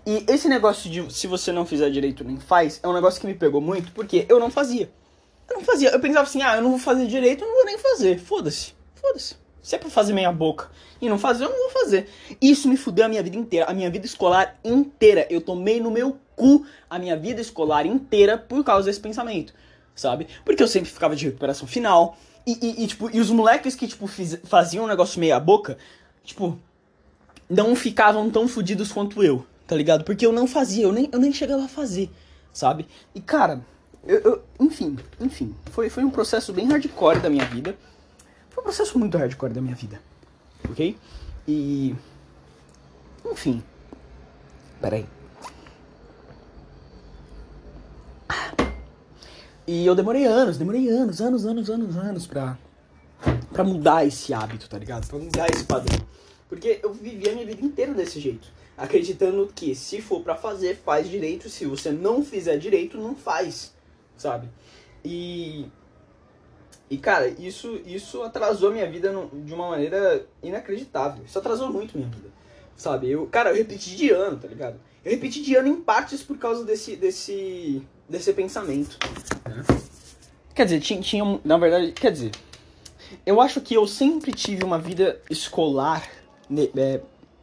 [0.07, 3.27] E esse negócio de se você não fizer direito, nem faz, é um negócio que
[3.27, 4.91] me pegou muito porque eu não fazia.
[5.49, 5.91] Eu não fazia.
[5.91, 8.19] Eu pensava assim, ah, eu não vou fazer direito, eu não vou nem fazer.
[8.19, 8.75] Foda-se.
[8.95, 9.37] Foda-se.
[9.63, 12.09] Se é pra fazer meia boca e não fazer, eu não vou fazer.
[12.41, 15.27] Isso me fudeu a minha vida inteira, a minha vida escolar inteira.
[15.29, 19.53] Eu tomei no meu cu a minha vida escolar inteira por causa desse pensamento,
[19.99, 20.29] sabe?
[20.45, 22.17] Porque eu sempre ficava de recuperação final.
[22.47, 25.77] E, e, e tipo, e os moleques que, tipo, fiz, faziam um negócio meia boca,
[26.25, 26.59] tipo,
[27.51, 30.05] não ficavam tão fudidos quanto eu, tá ligado?
[30.05, 32.11] Porque eu não fazia, eu nem, eu nem chegava a fazer,
[32.53, 32.87] sabe?
[33.15, 33.61] E, cara,
[34.07, 37.77] eu, eu, enfim, enfim, foi, foi um processo bem hardcore da minha vida.
[38.49, 40.01] Foi um processo muito hardcore da minha vida.
[40.71, 40.97] Ok?
[41.47, 41.95] E.
[43.31, 43.63] Enfim.
[44.81, 45.18] Peraí.
[49.69, 52.57] E eu demorei anos, demorei anos, anos, anos, anos, anos pra,
[53.53, 55.07] pra mudar esse hábito, tá ligado?
[55.07, 55.99] Pra mudar esse padrão.
[56.49, 58.49] Porque eu vivi a minha vida inteira desse jeito.
[58.79, 61.51] Acreditando que se for para fazer, faz direito.
[61.51, 63.75] Se você não fizer direito, não faz.
[64.17, 64.49] Sabe?
[65.05, 65.67] E
[66.91, 69.13] e, cara, isso, isso atrasou minha vida
[69.45, 71.23] de uma maneira inacreditável.
[71.27, 72.31] Isso atrasou muito minha vida.
[72.75, 73.11] Sabe?
[73.11, 74.81] Eu, cara, eu repeti de ano, tá ligado?
[75.05, 78.99] Eu repeti de ano em partes por causa desse, desse, desse pensamento.
[80.55, 81.41] Quer dizer, tinha, tinha.
[81.45, 82.33] Na verdade, quer dizer.
[83.25, 86.07] Eu acho que eu sempre tive uma vida escolar
[86.49, 87.01] ne é,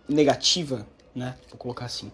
[0.07, 1.35] negativa, né?
[1.49, 2.11] Vou colocar assim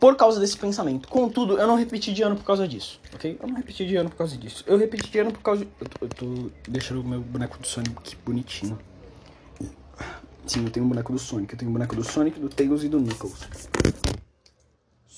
[0.00, 1.06] por causa desse pensamento.
[1.06, 3.38] Contudo, eu não repeti de ano por causa disso, ok?
[3.38, 4.64] Eu não repeti de ano por causa disso.
[4.66, 5.62] Eu repeti de ano por causa.
[5.62, 5.70] De...
[5.78, 8.78] Eu, tô, eu tô deixando o meu boneco do Sonic bonitinho.
[10.46, 11.52] Sim, eu tenho um boneco do Sonic.
[11.52, 13.46] Eu tenho um boneco do Sonic, do Tails e do Nichols.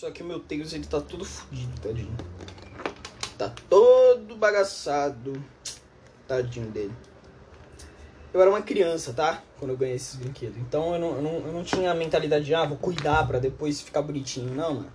[0.02, 2.16] Só que o meu Tails ele tá todo fodido, tadinho.
[3.38, 5.32] Tá todo bagaçado.
[6.26, 6.92] Tadinho dele
[8.34, 9.42] eu era uma criança, tá?
[9.58, 10.56] Quando eu ganhei esses brinquedos.
[10.56, 13.38] Então eu não, eu não, eu não tinha a mentalidade de, ah, vou cuidar pra
[13.38, 14.52] depois ficar bonitinho.
[14.54, 14.92] Não, mano.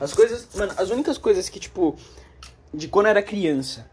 [0.00, 1.96] As coisas, mano, as únicas coisas que, tipo,
[2.74, 3.88] de quando eu era criança,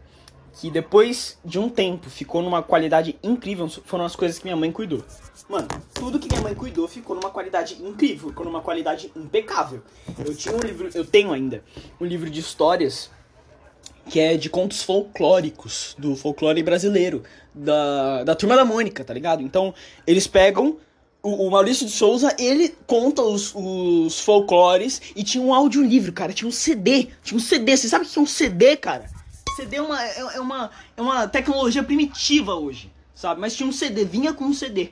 [0.56, 4.72] que depois de um tempo ficou numa qualidade incrível, foram as coisas que minha mãe
[4.72, 5.04] cuidou.
[5.48, 9.82] Mano, tudo que minha mãe cuidou ficou numa qualidade incrível, ficou numa qualidade impecável.
[10.18, 11.62] Eu tinha um livro, eu tenho ainda,
[12.00, 13.10] um livro de histórias
[14.08, 17.22] que é de contos folclóricos, do folclore brasileiro,
[17.54, 19.42] da, da Turma da Mônica, tá ligado?
[19.42, 19.74] Então,
[20.06, 20.78] eles pegam.
[21.22, 26.32] O, Maurício de Souza, ele conta os, os folclores e tinha um audiolivro, cara.
[26.32, 27.08] Tinha um CD.
[27.24, 27.76] Tinha um CD.
[27.76, 29.15] Você sabe o que é um CD, cara?
[29.56, 33.40] CD é uma, é, uma, é uma tecnologia primitiva hoje, sabe?
[33.40, 34.90] Mas tinha um CD, vinha com um CD.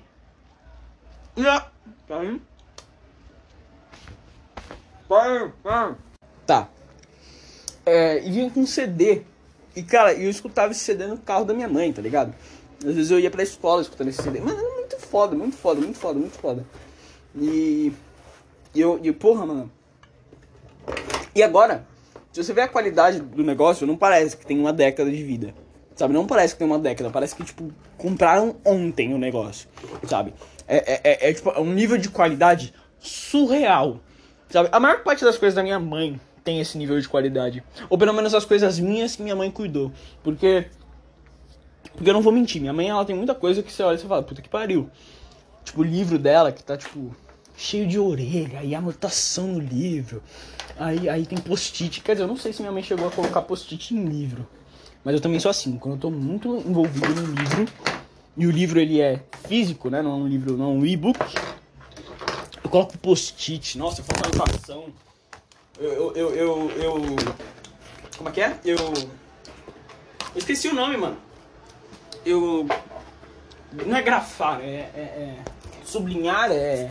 [6.46, 6.68] Tá.
[7.84, 9.22] É, e vinha com um CD.
[9.76, 12.34] E, cara, eu escutava esse CD no carro da minha mãe, tá ligado?
[12.78, 14.40] Às vezes eu ia pra escola escutando esse CD.
[14.40, 16.64] Mano, era muito foda, muito foda, muito foda, muito foda.
[17.36, 17.92] E.
[18.74, 19.70] E eu, e, porra, mano.
[21.34, 21.86] E agora,
[22.34, 25.54] se você vê a qualidade do negócio, não parece que tem uma década de vida.
[25.94, 26.12] Sabe?
[26.12, 27.08] Não parece que tem uma década.
[27.08, 29.68] Parece que, tipo, compraram ontem o negócio.
[30.08, 30.34] Sabe?
[30.66, 34.00] É, é, é, é tipo, é um nível de qualidade surreal.
[34.48, 34.68] Sabe?
[34.72, 37.62] A maior parte das coisas da minha mãe tem esse nível de qualidade.
[37.88, 39.92] Ou pelo menos as coisas minhas que minha mãe cuidou.
[40.24, 40.66] Porque.
[41.92, 43.98] Porque eu não vou mentir, minha mãe ela tem muita coisa que você olha e
[43.98, 44.90] você fala, puta que pariu.
[45.64, 47.14] Tipo, o livro dela que tá, tipo,
[47.56, 50.22] cheio de orelha, e anotação no livro.
[50.76, 52.00] Aí, aí tem post-it.
[52.00, 54.46] Quer dizer, eu não sei se minha mãe chegou a colocar post-it em livro.
[55.04, 57.66] Mas eu também sou assim, quando eu tô muito envolvido no livro,
[58.36, 60.02] e o livro ele é físico, né?
[60.02, 61.18] Não é um livro, não é um e-book.
[62.62, 64.86] Eu coloco post-it, nossa, eu faço anotação.
[65.78, 66.94] Eu, eu, eu, eu,
[68.16, 68.58] Como é que é?
[68.64, 68.76] Eu.
[68.76, 71.16] Eu esqueci o nome, mano.
[72.24, 72.66] Eu.
[73.86, 74.90] Não é grafar, é.
[74.94, 75.44] é, é
[75.84, 76.90] sublinhar, é.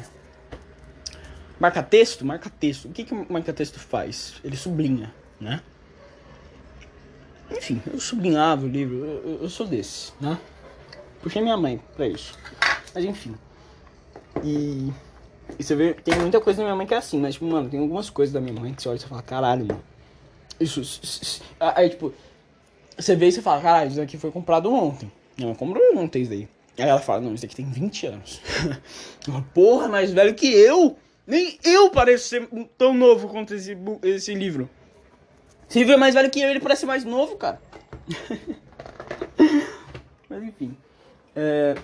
[1.59, 2.25] Marca texto?
[2.25, 2.85] Marca texto.
[2.85, 4.35] O que, que marca texto faz?
[4.43, 5.61] Ele sublinha, né?
[7.51, 10.37] Enfim, eu sublinhava o livro, eu, eu, sou desse, né?
[11.21, 12.37] Puxei minha mãe pra isso.
[12.93, 13.35] Mas enfim.
[14.43, 14.91] E.
[15.59, 17.69] E você vê, tem muita coisa da minha mãe que é assim, mas, tipo, mano,
[17.69, 19.83] tem algumas coisas da minha mãe que você olha e você fala, caralho, mano.
[20.59, 21.41] Isso, isso, isso.
[21.59, 22.13] Aí, tipo,
[22.97, 25.11] você vê e você fala, caralho, isso daqui foi comprado ontem.
[25.37, 26.47] Minha mãe comprou ontem isso daí.
[26.77, 28.41] Aí ela fala, não, isso aqui tem 20 anos.
[29.53, 30.97] Porra, mais velho que eu!
[31.25, 34.69] Nem eu pareço ser tão novo quanto esse, esse livro.
[35.67, 37.61] Se é mais velho que eu, ele parece mais novo, cara.
[40.29, 40.77] Mas enfim.
[41.35, 41.75] É...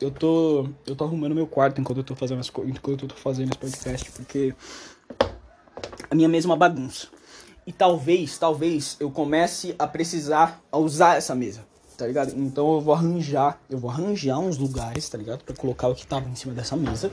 [0.00, 0.68] eu tô.
[0.86, 2.74] Eu tô arrumando meu quarto enquanto eu tô fazendo as coisas.
[2.76, 4.54] Enquanto eu tô fazendo esse podcast, porque
[6.10, 7.08] a minha mesma bagunça.
[7.66, 12.32] E talvez, talvez eu comece a precisar a usar essa mesa, tá ligado?
[12.36, 15.42] Então eu vou arranjar, eu vou arranjar uns lugares, tá ligado?
[15.42, 17.10] Pra colocar o que tava em cima dessa mesa.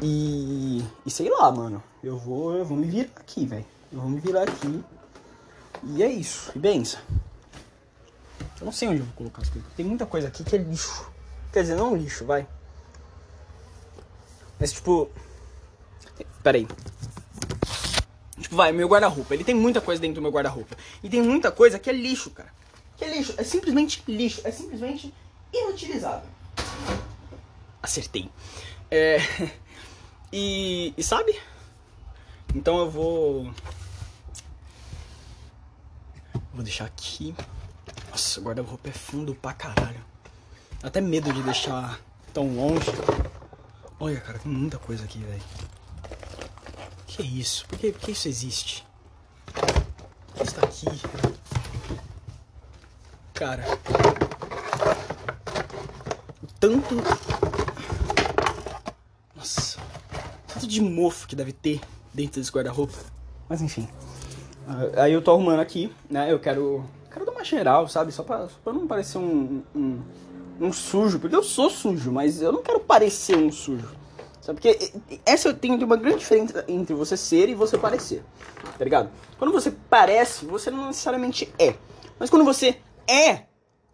[0.00, 1.82] E, e sei lá, mano.
[2.02, 3.66] Eu vou, eu vou me virar aqui, velho.
[3.92, 4.84] Eu vou me virar aqui.
[5.82, 6.52] E é isso.
[6.54, 7.00] E benção.
[8.60, 9.70] Eu não sei onde eu vou colocar as coisas.
[9.76, 11.10] Tem muita coisa aqui que é lixo.
[11.52, 12.46] Quer dizer, não lixo, vai.
[14.58, 15.10] Mas tipo.
[16.42, 16.68] Pera aí.
[18.40, 19.34] Tipo, vai, meu guarda-roupa.
[19.34, 20.76] Ele tem muita coisa dentro do meu guarda-roupa.
[21.02, 22.52] E tem muita coisa que é lixo, cara.
[22.96, 23.34] Que é lixo.
[23.36, 24.40] É simplesmente lixo.
[24.44, 25.12] É simplesmente
[25.52, 26.28] inutilizável.
[27.82, 28.30] Acertei.
[28.90, 29.18] É.
[30.32, 31.40] E, e sabe?
[32.54, 33.52] Então eu vou.
[36.52, 37.34] Vou deixar aqui.
[38.10, 40.04] Nossa, o guarda-roupa é fundo pra caralho.
[40.82, 42.00] Até medo de deixar
[42.32, 42.90] tão longe.
[44.00, 45.42] Olha, cara, tem muita coisa aqui, velho.
[47.06, 47.66] Que isso?
[47.66, 48.86] Por que, por que isso existe?
[50.42, 50.86] Isso tá aqui.
[53.34, 53.64] Cara.
[56.42, 56.96] O tanto.
[59.34, 59.80] Nossa.
[60.68, 61.80] De mofo que deve ter
[62.12, 62.92] dentro desse guarda-roupa.
[63.48, 63.88] Mas enfim.
[64.66, 66.30] Ah, aí eu tô arrumando aqui, né?
[66.30, 66.84] Eu quero.
[67.10, 68.12] Quero dar uma geral, sabe?
[68.12, 70.00] Só pra, só pra não parecer um, um,
[70.60, 71.18] um sujo.
[71.18, 73.88] Porque eu sou sujo, mas eu não quero parecer um sujo.
[74.42, 74.60] Sabe?
[74.60, 74.92] Porque
[75.24, 78.22] essa tem uma grande diferença entre você ser e você parecer.
[78.76, 79.08] Tá ligado?
[79.38, 81.74] Quando você parece, você não necessariamente é.
[82.18, 83.44] Mas quando você é,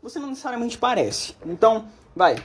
[0.03, 1.37] você não necessariamente parece.
[1.47, 2.37] Então, vai.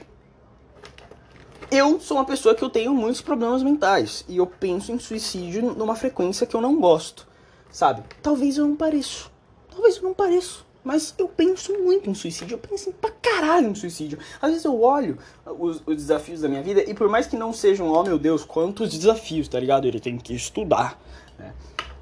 [1.72, 4.26] Eu sou uma pessoa que eu tenho muitos problemas mentais.
[4.28, 7.28] E eu penso em suicídio numa frequência que eu não gosto.
[7.72, 8.04] Sabe?
[8.24, 9.32] Talvez eu não pareço.
[9.70, 10.66] Talvez eu não pareço.
[10.84, 12.56] Mas eu penso muito em suicídio.
[12.56, 14.18] Eu penso pra caralho em suicídio.
[14.42, 17.54] Às vezes eu olho os, os, desafios da minha vida e por mais que não
[17.54, 19.86] sejam, oh meu Deus, quantos desafios, tá ligado?
[19.86, 21.00] Ele tem que estudar.
[21.38, 21.54] Né?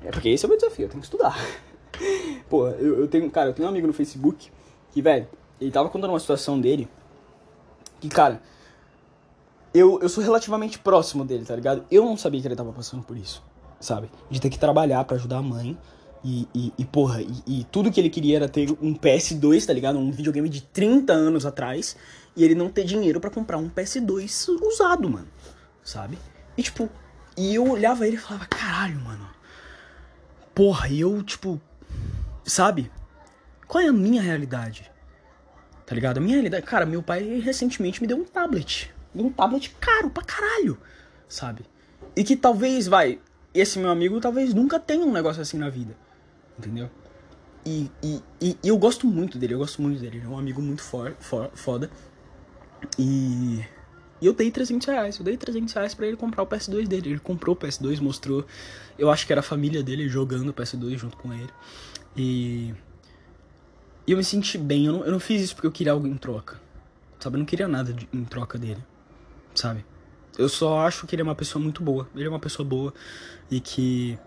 [0.04, 1.38] É porque esse é o meu desafio, eu tenho que estudar.
[2.48, 4.50] Pô, eu, eu tenho, cara, eu tenho um amigo no Facebook
[4.92, 5.28] que, velho,
[5.60, 6.88] ele tava contando uma situação dele
[8.00, 8.42] que, cara,
[9.78, 11.86] eu, eu sou relativamente próximo dele, tá ligado?
[11.92, 13.44] Eu não sabia que ele tava passando por isso,
[13.80, 14.10] sabe?
[14.30, 15.78] De ter que trabalhar para ajudar a mãe.
[16.24, 19.74] E, e, e porra, e, e, tudo que ele queria era ter um PS2, tá
[19.74, 20.00] ligado?
[20.00, 21.96] Um videogame de 30 anos atrás.
[22.36, 25.28] E ele não ter dinheiro para comprar um PS2 usado, mano.
[25.84, 26.18] Sabe?
[26.58, 26.90] E tipo,
[27.36, 29.28] e eu olhava ele e falava, caralho, mano.
[30.56, 31.62] Porra, e eu, tipo,
[32.44, 32.92] sabe?
[33.68, 34.90] Qual é a minha realidade?
[35.86, 36.18] Tá ligado?
[36.18, 36.66] A minha realidade.
[36.66, 38.92] Cara, meu pai recentemente me deu um tablet
[39.26, 40.78] um tablet caro pra caralho,
[41.28, 41.66] sabe?
[42.16, 43.20] E que talvez, vai,
[43.54, 45.96] esse meu amigo talvez nunca tenha um negócio assim na vida,
[46.58, 46.90] entendeu?
[47.66, 50.38] E, e, e, e eu gosto muito dele, eu gosto muito dele, ele é um
[50.38, 51.90] amigo muito for, for, foda.
[52.98, 53.60] E,
[54.22, 57.10] e eu dei 300 reais, eu dei 300 reais pra ele comprar o PS2 dele.
[57.10, 58.46] Ele comprou o PS2, mostrou,
[58.98, 61.50] eu acho que era a família dele jogando o PS2 junto com ele.
[62.16, 62.74] E,
[64.06, 66.08] e eu me senti bem, eu não, eu não fiz isso porque eu queria algo
[66.08, 66.62] em troca,
[67.20, 67.36] sabe?
[67.36, 68.82] Eu não queria nada de, em troca dele
[69.60, 69.86] sabe?
[70.38, 72.08] Eu só acho que ele é uma pessoa muito boa.
[72.16, 72.94] Ele é uma pessoa boa
[73.50, 74.18] e que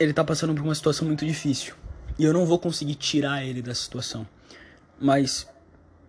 [0.00, 1.74] ele tá passando por uma situação muito difícil.
[2.18, 4.26] E eu não vou conseguir tirar ele dessa situação.
[4.98, 5.46] Mas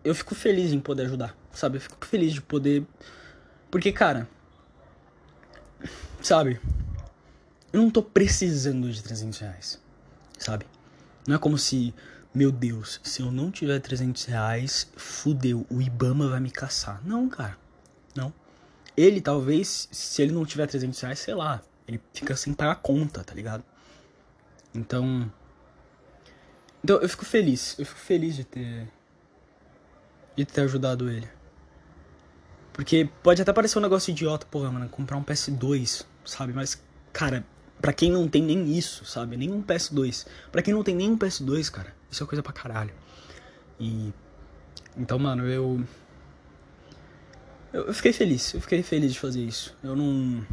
[0.03, 1.77] eu fico feliz em poder ajudar, sabe?
[1.77, 2.85] Eu fico feliz de poder.
[3.69, 4.27] Porque, cara.
[6.21, 6.59] Sabe?
[7.73, 9.81] Eu não tô precisando de 300 reais,
[10.37, 10.65] sabe?
[11.27, 11.93] Não é como se,
[12.33, 17.01] meu Deus, se eu não tiver 300 reais, fudeu, o Ibama vai me caçar.
[17.03, 17.57] Não, cara.
[18.15, 18.33] Não.
[18.95, 23.23] Ele talvez, se ele não tiver 300 reais, sei lá, ele fica sem pagar conta,
[23.23, 23.63] tá ligado?
[24.73, 25.31] Então.
[26.83, 27.77] Então eu fico feliz.
[27.77, 28.87] Eu fico feliz de ter.
[30.35, 31.27] De ter ajudado ele.
[32.73, 36.53] Porque pode até parecer um negócio idiota, porra, mano, comprar um PS2, sabe?
[36.53, 37.45] Mas, cara,
[37.79, 39.37] pra quem não tem nem isso, sabe?
[39.37, 40.25] Nem um PS2.
[40.51, 42.93] Pra quem não tem nem um PS2, cara, isso é coisa pra caralho.
[43.79, 44.11] E.
[44.97, 45.83] Então, mano, eu.
[47.73, 49.75] Eu, eu, fiquei feliz, eu fiquei feliz de fazer isso.
[49.83, 50.45] Eu não.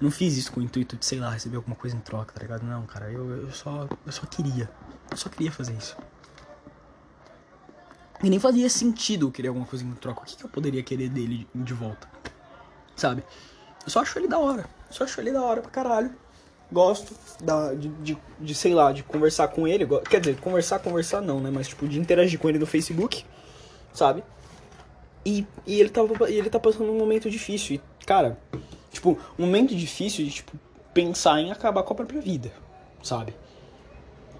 [0.00, 2.40] Não fiz isso com o intuito de, sei lá, receber alguma coisa em troca, tá
[2.40, 2.64] ligado?
[2.64, 3.88] Não, cara, eu, eu só.
[4.06, 4.70] Eu só queria.
[5.10, 5.96] Eu só queria fazer isso.
[8.22, 10.22] E nem fazia sentido eu querer alguma coisa em troca.
[10.22, 12.08] O que, que eu poderia querer dele de volta?
[12.94, 13.24] Sabe?
[13.84, 14.64] Eu só acho ele da hora.
[14.88, 16.12] Eu só acho ele da hora pra caralho.
[16.70, 19.86] Gosto da, de, de, de, sei lá, de conversar com ele.
[20.08, 21.50] Quer dizer, conversar, conversar não, né?
[21.52, 23.24] Mas, tipo, de interagir com ele no Facebook,
[23.92, 24.22] sabe?
[25.24, 27.76] E, e ele, tava, ele tá passando um momento difícil.
[27.76, 28.38] E, cara,
[28.90, 30.52] tipo, um momento difícil de, tipo,
[30.92, 32.52] pensar em acabar com a própria vida,
[33.02, 33.34] sabe?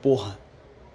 [0.01, 0.39] Porra.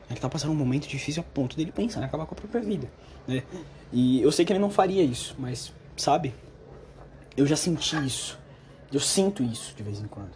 [0.09, 2.61] Ele tá passando um momento difícil a ponto dele pensar em acabar com a própria
[2.61, 2.89] vida,
[3.27, 3.43] né?
[3.91, 6.33] E eu sei que ele não faria isso, mas, sabe?
[7.35, 8.39] Eu já senti isso.
[8.91, 10.31] Eu sinto isso de vez em quando.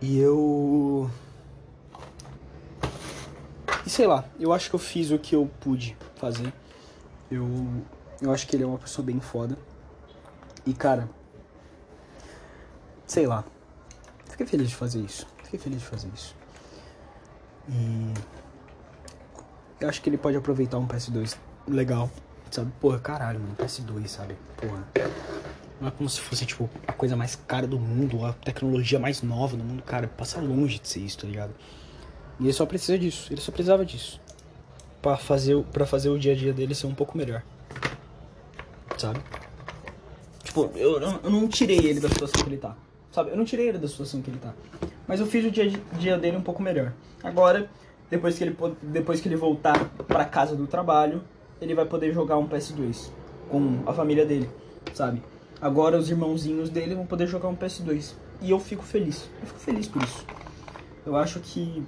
[0.00, 1.08] E eu.
[3.86, 6.52] E sei lá, eu acho que eu fiz o que eu pude fazer.
[7.30, 7.46] Eu.
[8.20, 9.58] Eu acho que ele é uma pessoa bem foda.
[10.66, 11.08] E cara.
[13.06, 13.44] Sei lá.
[14.30, 15.26] Fiquei feliz de fazer isso.
[15.42, 16.34] Fiquei feliz de fazer isso.
[17.68, 18.14] E.
[19.80, 21.36] Eu acho que ele pode aproveitar um PS2
[21.68, 22.10] legal.
[22.50, 22.72] Sabe?
[22.80, 23.56] Porra, caralho, mano.
[23.56, 24.36] PS2, sabe?
[24.56, 24.86] Porra.
[25.80, 29.22] Não é como se fosse, tipo, a coisa mais cara do mundo, a tecnologia mais
[29.22, 30.06] nova do mundo, cara.
[30.06, 31.54] Passa longe de ser isso, tá ligado?
[32.38, 33.32] E ele só precisa disso.
[33.32, 34.20] Ele só precisava disso.
[35.02, 37.42] Pra fazer, pra fazer o dia a dia dele ser um pouco melhor.
[38.96, 39.20] Sabe?
[40.42, 42.76] Tipo, eu, eu não tirei ele da situação que ele tá.
[43.10, 43.30] Sabe?
[43.30, 44.52] Eu não tirei ele da situação que ele tá.
[45.06, 46.92] Mas eu fiz o dia, dia dele um pouco melhor.
[47.22, 47.68] Agora,
[48.10, 51.22] depois que ele, depois que ele voltar pra casa do trabalho,
[51.60, 53.10] ele vai poder jogar um PS2
[53.48, 54.48] com a família dele,
[54.92, 55.22] sabe?
[55.60, 58.14] Agora os irmãozinhos dele vão poder jogar um PS2.
[58.40, 59.28] E eu fico feliz.
[59.40, 60.26] Eu fico feliz por isso.
[61.06, 61.82] Eu acho que.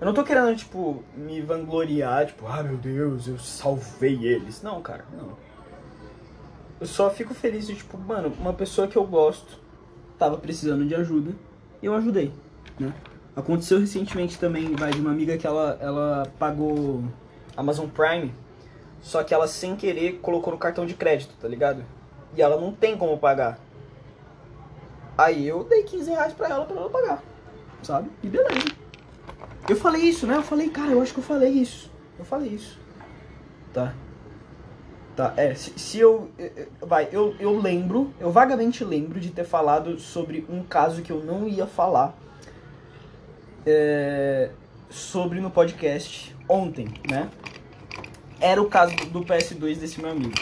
[0.00, 4.62] Eu não tô querendo, tipo, me vangloriar, tipo, ah meu Deus, eu salvei eles.
[4.62, 5.36] Não, cara, não.
[6.80, 9.58] Eu só fico feliz de, tipo, mano, uma pessoa que eu gosto
[10.18, 11.32] tava precisando de ajuda
[11.82, 12.32] e eu ajudei,
[12.78, 12.92] né?
[13.36, 17.02] Aconteceu recentemente também, vai, de uma amiga que ela, ela pagou
[17.56, 18.32] Amazon Prime,
[19.02, 21.84] só que ela sem querer colocou no cartão de crédito, tá ligado?
[22.36, 23.58] E ela não tem como pagar.
[25.16, 27.22] Aí eu dei 15 reais pra ela pra ela pagar.
[27.82, 28.10] Sabe?
[28.22, 28.74] E beleza.
[29.68, 30.36] Eu falei isso, né?
[30.36, 31.90] Eu falei, cara, eu acho que eu falei isso.
[32.18, 32.78] Eu falei isso.
[33.72, 33.94] Tá?
[35.16, 36.30] Tá, é, se, se eu.
[36.80, 41.22] Vai, eu, eu lembro, eu vagamente lembro de ter falado sobre um caso que eu
[41.22, 42.16] não ia falar.
[43.66, 44.50] É,
[44.90, 47.30] sobre no podcast ontem, né?
[48.40, 50.34] Era o caso do PS2 desse meu amigo.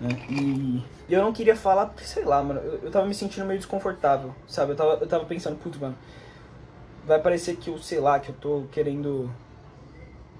[0.00, 0.08] Né?
[0.30, 3.46] E e eu não queria falar porque, sei lá, mano, eu, eu tava me sentindo
[3.46, 4.72] meio desconfortável, sabe?
[4.72, 5.96] Eu tava, eu tava pensando, putz, mano,
[7.06, 9.30] vai parecer que eu, sei lá, que eu tô querendo.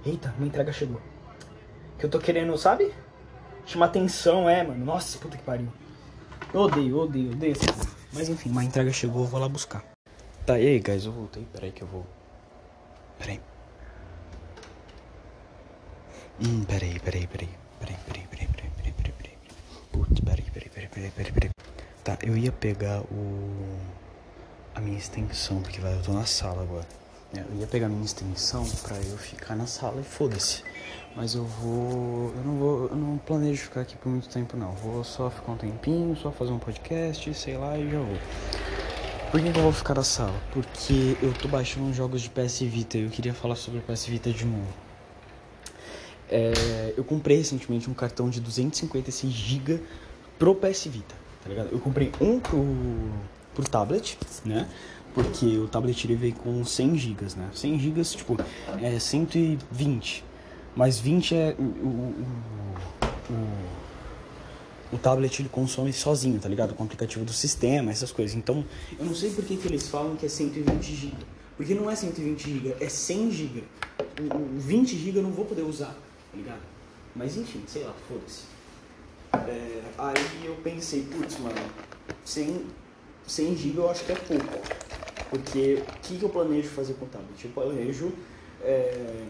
[0.05, 1.00] Eita, minha entrega chegou.
[1.98, 2.92] Que eu tô querendo, sabe?
[3.66, 4.85] Chamar atenção, é, mano.
[4.85, 5.68] Nossa, puta que pariu.
[6.55, 7.57] Eu odeio, odeio, odeio.
[8.12, 9.85] Mas enfim, uma entrega chegou, eu vou lá buscar.
[10.46, 11.46] Tá, e aí, guys, eu voltei.
[11.52, 12.07] Peraí que eu vou.
[13.18, 13.40] Peraí.
[16.40, 17.48] Hum, peraí, peraí, peraí.
[17.81, 19.37] Peraí, peraí, peraí, peraí, peraí, peraí, peraí.
[19.90, 21.50] Putz, peraí, peraí, peraí, peraí, peraí, peraí.
[22.05, 23.79] Tá, eu ia pegar o.
[24.76, 26.87] a minha extensão, porque vai, eu tô na sala agora.
[27.35, 30.62] É, eu ia pegar a minha extensão pra eu ficar na sala e foda-se.
[31.16, 32.33] Mas eu vou.
[32.37, 32.88] Eu não vou.
[32.88, 34.72] Eu não planejo ficar aqui por muito tempo não.
[34.72, 38.18] Vou só ficar um tempinho, só fazer um podcast, sei lá, e já vou.
[39.31, 40.35] Por que, eu vou ficar na sala?
[40.52, 44.07] Porque eu tô baixando jogos de PS Vita e eu queria falar sobre o PS
[44.07, 44.68] Vita de novo.
[46.31, 49.83] É, eu comprei recentemente um cartão de 256 GB
[50.38, 51.68] pro PS Vita, tá ligado?
[51.72, 52.64] Eu comprei um pro,
[53.55, 54.68] pro tablet, né?
[55.14, 57.48] Porque o tablet ele veio com 100 GB, né?
[57.52, 58.37] 100 GB, tipo,
[58.81, 60.24] é 120.
[60.77, 62.27] Mas 20 é o, o,
[63.31, 66.75] o, o tablet ele consome sozinho, tá ligado?
[66.75, 68.37] Com o aplicativo do sistema, essas coisas.
[68.37, 68.65] Então,
[68.99, 71.17] eu não sei por que, que eles falam que é 120 GB.
[71.57, 73.65] Porque não é 120 GB, é 100 GB.
[74.21, 75.97] O 20 GB eu não vou poder usar
[76.31, 76.61] tá ligado?
[77.15, 78.43] Mas enfim, sei lá, foda-se.
[79.49, 81.57] É, aí eu pensei, putz, mano,
[82.25, 82.67] 100,
[83.27, 84.45] 100 GB eu acho que é pouco.
[85.31, 87.45] Porque o que, que eu planejo fazer com o tablet?
[87.45, 88.12] Eu planejo,
[88.62, 89.25] é,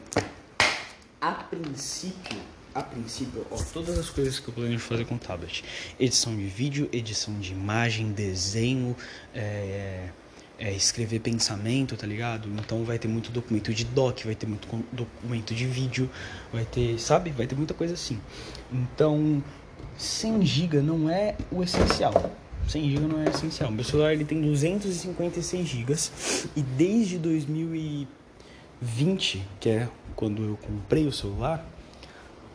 [1.27, 2.39] a princípio,
[2.73, 5.65] a princípio, ó, todas as coisas que eu planejo fazer com o tablet.
[5.99, 8.97] Edição de vídeo, edição de imagem, desenho,
[9.35, 10.09] é,
[10.57, 12.49] é, escrever pensamento, tá ligado?
[12.61, 16.09] Então vai ter muito documento de doc, vai ter muito documento de vídeo,
[16.53, 17.31] vai ter, sabe?
[17.31, 18.21] Vai ter muita coisa assim.
[18.73, 19.43] Então,
[19.99, 22.37] 100 GB não é o essencial.
[22.69, 23.73] 100 GB não é essencial.
[23.73, 25.95] Meu celular ele tem 256 GB
[26.55, 27.19] e desde
[28.81, 31.65] 2020, que é quando eu comprei o celular,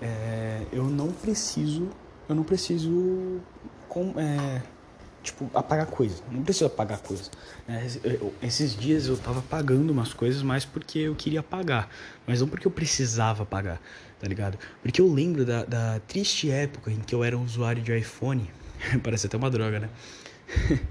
[0.02, 1.90] é, eu não preciso,
[2.28, 3.40] eu não preciso
[3.88, 4.62] com, é,
[5.22, 6.24] tipo, apagar coisa.
[6.32, 7.30] Não precisa apagar coisa.
[7.68, 7.86] É,
[8.42, 11.90] esses dias eu tava pagando umas coisas, mas porque eu queria pagar.
[12.26, 13.80] Mas não porque eu precisava pagar,
[14.20, 14.58] tá ligado?
[14.82, 18.50] Porque eu lembro da, da triste época em que eu era um usuário de iPhone.
[19.04, 19.90] Parece até uma droga, né?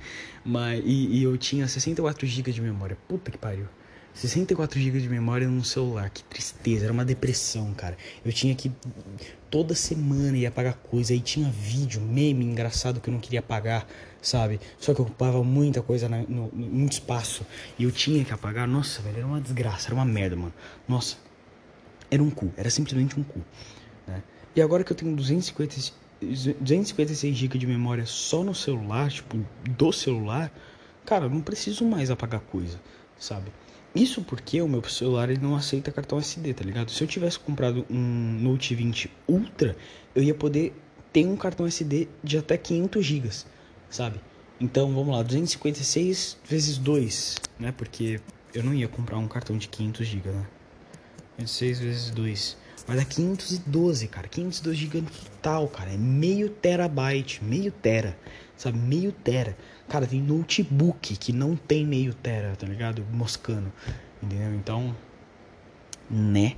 [0.45, 2.97] mas, e, e eu tinha 64 GB de memória.
[3.09, 3.67] Puta que pariu.
[4.15, 7.97] 64 GB de memória num celular, que tristeza, era uma depressão, cara.
[8.25, 8.71] Eu tinha que
[9.51, 13.87] toda semana ia pagar coisa, aí tinha vídeo, meme engraçado que eu não queria pagar,
[14.23, 14.61] sabe?
[14.79, 17.45] Só que ocupava muita coisa, na, no, no, muito espaço.
[17.79, 18.69] E eu tinha que apagar.
[18.69, 20.55] Nossa, velho, era uma desgraça, era uma merda, mano.
[20.89, 21.17] Nossa,
[22.11, 23.41] era um cu, era simplesmente um cu.
[24.07, 24.23] Né?
[24.55, 25.77] E agora que eu tenho 250,
[26.21, 29.39] 256 GB de memória só no celular, tipo,
[29.71, 30.53] do celular,
[31.05, 32.81] cara, eu não preciso mais apagar coisa,
[33.19, 33.51] sabe?
[33.95, 36.91] Isso porque o meu celular ele não aceita cartão SD, tá ligado?
[36.91, 39.77] Se eu tivesse comprado um Note 20 Ultra,
[40.15, 40.73] eu ia poder
[41.13, 43.31] ter um cartão SD de até 500 GB,
[43.89, 44.21] sabe?
[44.61, 47.73] Então, vamos lá, 256 vezes 2, né?
[47.73, 48.21] Porque
[48.55, 50.47] eu não ia comprar um cartão de 500 GB, né?
[51.39, 54.29] 256 vezes 2 vai dar 512, cara.
[54.29, 55.93] 512 GB total, cara.
[55.93, 58.17] É meio terabyte, meio tera,
[58.57, 58.79] sabe?
[58.79, 59.57] Meio tera.
[59.91, 63.05] Cara, tem notebook que não tem meio tera, tá ligado?
[63.13, 63.73] Moscando,
[64.23, 64.55] entendeu?
[64.55, 64.95] Então,
[66.09, 66.55] né?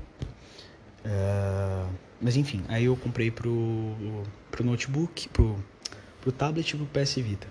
[1.03, 3.97] Uh, mas enfim, aí eu comprei pro,
[4.51, 5.57] pro notebook, pro,
[6.21, 7.49] pro tablet e pro PS Vita.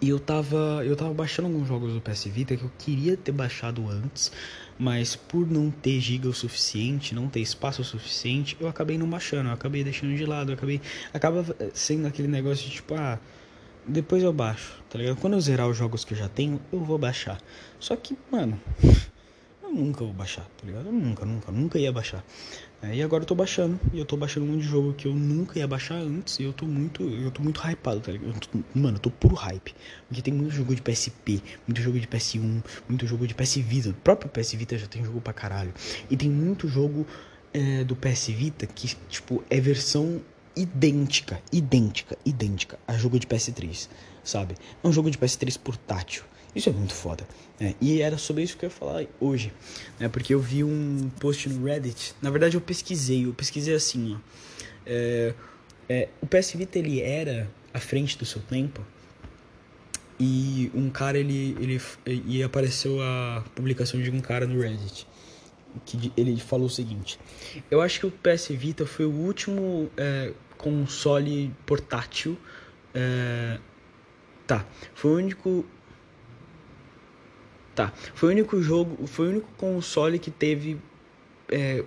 [0.00, 3.32] E eu tava, eu tava baixando alguns jogos do PS Vita que eu queria ter
[3.32, 4.32] baixado antes,
[4.78, 9.10] mas por não ter giga o suficiente, não ter espaço o suficiente, eu acabei não
[9.10, 10.80] baixando, eu acabei deixando de lado, eu acabei
[11.12, 11.44] acaba
[11.74, 13.20] sendo aquele negócio de tipo, ah,
[13.86, 15.16] depois eu baixo, tá ligado?
[15.16, 17.40] Quando eu zerar os jogos que eu já tenho, eu vou baixar.
[17.78, 18.60] Só que, mano,
[19.62, 20.86] eu nunca vou baixar, tá ligado?
[20.86, 22.24] Eu nunca, nunca, nunca ia baixar.
[22.82, 25.06] É, e agora eu tô baixando, e eu tô baixando um monte de jogo que
[25.06, 28.34] eu nunca ia baixar antes, e eu tô muito, eu tô muito hypado, tá ligado?
[28.34, 29.74] Eu tô, mano, eu tô puro hype.
[30.06, 33.90] Porque tem muito jogo de PSP, muito jogo de PS1, muito jogo de PS Vita.
[33.90, 35.72] O próprio PS Vita já tem jogo pra caralho.
[36.10, 37.06] E tem muito jogo
[37.52, 40.20] é, do PS Vita que, tipo, é versão
[40.56, 43.88] idêntica, idêntica, idêntica a jogo de PS3,
[44.22, 44.54] sabe?
[44.82, 46.24] É um jogo de PS3 portátil.
[46.54, 47.26] Isso é muito foda.
[47.58, 47.74] Né?
[47.80, 49.52] E era sobre isso que eu ia falar hoje.
[49.98, 50.08] Né?
[50.08, 52.14] Porque eu vi um post no Reddit.
[52.22, 53.26] Na verdade, eu pesquisei.
[53.26, 54.18] Eu pesquisei assim, ó.
[54.86, 55.34] É,
[55.88, 58.84] é, o PS Vita, ele era à frente do seu tempo.
[60.18, 61.80] E um cara, ele, ele...
[62.06, 65.06] E apareceu a publicação de um cara no Reddit.
[65.84, 67.18] Que ele falou o seguinte.
[67.68, 70.32] Eu acho que o PS Vita foi o último é,
[70.64, 72.38] console portátil...
[72.96, 73.58] É,
[74.46, 74.64] tá.
[74.94, 75.64] Foi o único
[77.74, 77.92] Tá.
[78.14, 80.78] Foi o único jogo, foi o único console que teve
[81.50, 81.84] é,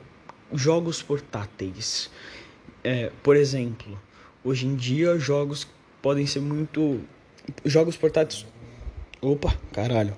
[0.54, 2.12] jogos portáteis.
[2.84, 3.98] É, por exemplo,
[4.44, 5.66] hoje em dia jogos
[6.02, 7.02] podem ser muito.
[7.64, 8.46] Jogos portáteis.
[9.22, 10.18] Opa, caralho.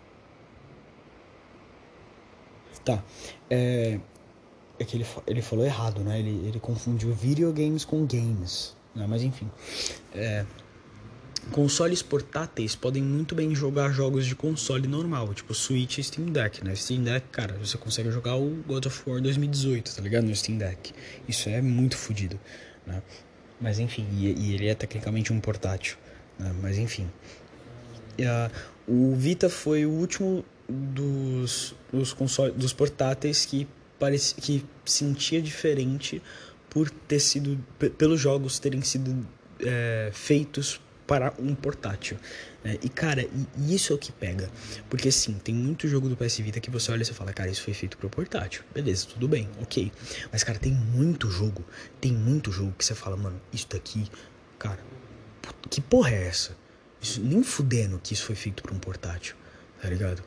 [2.83, 3.03] Tá.
[3.47, 3.99] É,
[4.79, 6.19] é que ele, ele falou errado, né?
[6.19, 8.75] Ele, ele confundiu videogames com games.
[8.95, 9.05] Né?
[9.07, 9.49] Mas enfim.
[10.13, 10.45] É,
[11.51, 16.63] Consoles portáteis podem muito bem jogar jogos de console normal, tipo Switch e Steam Deck,
[16.63, 16.75] né?
[16.75, 20.25] Steam Deck, cara, você consegue jogar o God of War 2018, tá ligado?
[20.25, 20.93] No Steam Deck.
[21.27, 22.39] Isso é muito fodido,
[22.85, 23.01] né?
[23.59, 25.97] Mas enfim, e, e, ele é tecnicamente um portátil,
[26.37, 26.53] né?
[26.61, 27.09] Mas enfim.
[28.19, 28.51] Uh,
[28.87, 33.67] o Vita foi o último dos, dos, console, dos portáteis que,
[33.99, 36.21] parece, que sentia diferente
[36.69, 37.63] por ter sido,
[37.97, 39.27] pelos jogos terem sido
[39.59, 42.17] é, feitos para um portátil.
[42.63, 43.23] É, e cara,
[43.57, 44.49] e, isso é o que pega.
[44.87, 47.49] Porque sim, tem muito jogo do PS Vita que você olha e você fala, cara,
[47.49, 48.63] isso foi feito pro portátil.
[48.73, 49.91] Beleza, tudo bem, ok.
[50.31, 51.65] Mas, cara, tem muito jogo,
[51.99, 54.07] tem muito jogo que você fala, mano, isso daqui,
[54.59, 54.79] cara,
[55.69, 56.55] que porra é essa?
[57.01, 59.35] Isso, nem fudendo que isso foi feito pra um portátil,
[59.81, 60.21] tá ligado?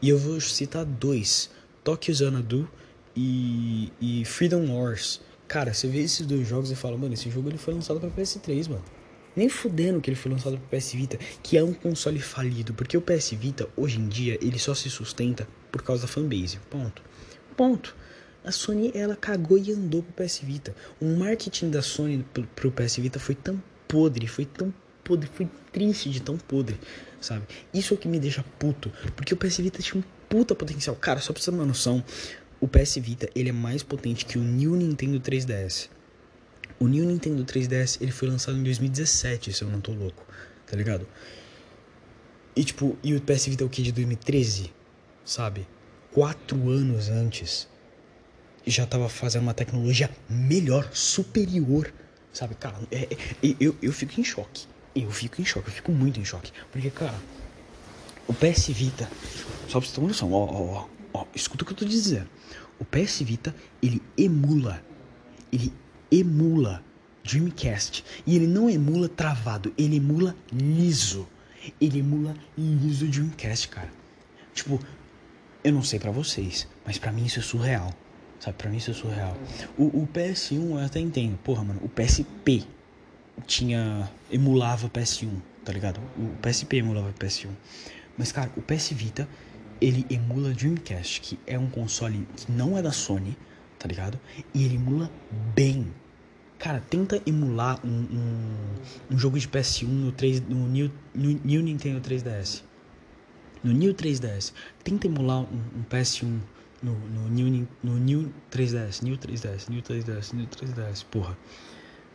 [0.00, 1.50] E eu vou citar dois:
[1.82, 2.70] Tokyo Xanadu
[3.18, 5.20] e, e Freedom Wars.
[5.48, 8.08] Cara, você vê esses dois jogos e fala, mano, esse jogo ele foi lançado pra
[8.10, 8.84] PS3, mano.
[9.34, 12.96] Nem fudendo que ele foi lançado pro PS Vita, que é um console falido, porque
[12.96, 16.58] o PS Vita, hoje em dia, ele só se sustenta por causa da fanbase.
[16.70, 17.02] Ponto.
[17.56, 17.96] Ponto.
[18.44, 20.74] A Sony, ela cagou e andou pro PS Vita.
[21.00, 25.48] O marketing da Sony pro, pro PS Vita foi tão podre, foi tão podre, foi
[25.72, 26.78] triste de tão podre,
[27.20, 27.42] sabe?
[27.74, 30.94] Isso é o que me deixa puto, porque o PS Vita tinha um puta potencial.
[30.96, 32.04] Cara, só pra você ter uma noção,
[32.60, 35.88] o PS Vita, ele é mais potente que o New Nintendo 3DS.
[36.80, 40.24] O New Nintendo 3DS, ele foi lançado em 2017, se eu não tô louco,
[40.66, 41.06] tá ligado?
[42.54, 43.82] E tipo, e o PS Vita é o que?
[43.82, 44.72] De 2013,
[45.24, 45.66] sabe?
[46.12, 47.68] Quatro anos antes,
[48.66, 51.92] já tava fazendo uma tecnologia melhor, superior,
[52.32, 52.54] sabe?
[52.54, 54.66] Cara, é, é, eu, eu fico em choque.
[54.94, 56.52] Eu fico em choque, eu fico muito em choque.
[56.72, 57.14] Porque, cara,
[58.26, 59.08] o PS Vita,
[59.68, 61.84] só pra você ter uma noção, ó, ó, ó, ó, escuta o que eu tô
[61.84, 62.28] dizendo.
[62.78, 64.82] O PS Vita, ele emula,
[65.52, 65.72] ele
[66.10, 66.84] emula
[67.24, 68.04] Dreamcast.
[68.26, 71.28] E ele não emula travado, ele emula liso.
[71.80, 73.92] Ele emula liso Dreamcast, cara.
[74.54, 74.80] Tipo,
[75.62, 77.92] eu não sei para vocês, mas para mim isso é surreal.
[78.40, 79.36] Sabe, pra mim isso é surreal.
[79.76, 81.36] O, o, PS1 eu até entendo.
[81.38, 82.64] Porra, mano, o PSP
[83.46, 84.10] tinha.
[84.30, 85.28] emulava PS1,
[85.64, 86.00] tá ligado?
[86.16, 87.50] O PSP emulava o PS1.
[88.16, 89.28] Mas, cara, o PS Vita,
[89.80, 93.36] ele emula Dreamcast, que é um console que não é da Sony,
[93.78, 94.18] tá ligado?
[94.54, 95.10] E ele emula
[95.54, 95.86] bem.
[96.58, 101.62] Cara, tenta emular um, um, um jogo de PS1 no, 3, no, New, no New
[101.62, 102.62] Nintendo 3DS.
[103.62, 104.52] No New 3DS.
[104.82, 106.40] Tenta emular um, um PS1
[106.82, 109.02] no, no, New, no New 3DS.
[109.02, 111.04] New 3DS, New 3DS, New 3DS.
[111.04, 111.38] Porra.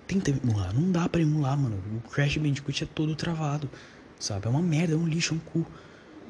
[0.07, 0.73] Tenta emular.
[0.73, 1.81] Não dá pra emular, mano.
[1.97, 3.69] O Crash Bandicoot é todo travado.
[4.19, 4.47] Sabe?
[4.47, 5.65] É uma merda, é um lixo, é um cu.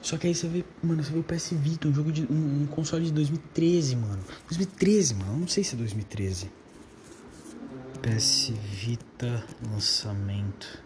[0.04, 2.24] Só que aí você vê, mano, você vê o PS Vita, um jogo de.
[2.24, 4.22] um, um console de 2013, mano.
[4.50, 5.40] 2013, mano.
[5.40, 6.52] Não sei se é 2013.
[8.02, 10.84] PS Vita lançamento.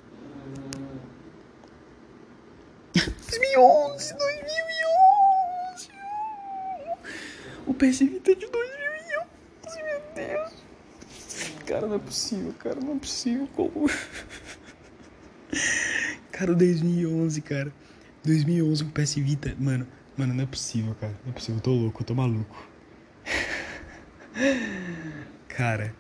[2.94, 5.90] 2011, 2011.
[7.66, 10.54] O PS Vita é de 2011, meu Deus.
[11.66, 13.50] Cara, não é possível, cara, não é possível.
[13.56, 13.90] Como?
[16.32, 17.74] Cara, 2011, cara.
[18.28, 21.18] 2011 o PS Vita, mano, mano, não é possível, cara.
[21.24, 22.68] Não é possível, eu tô louco, eu tô maluco.
[25.48, 25.96] cara,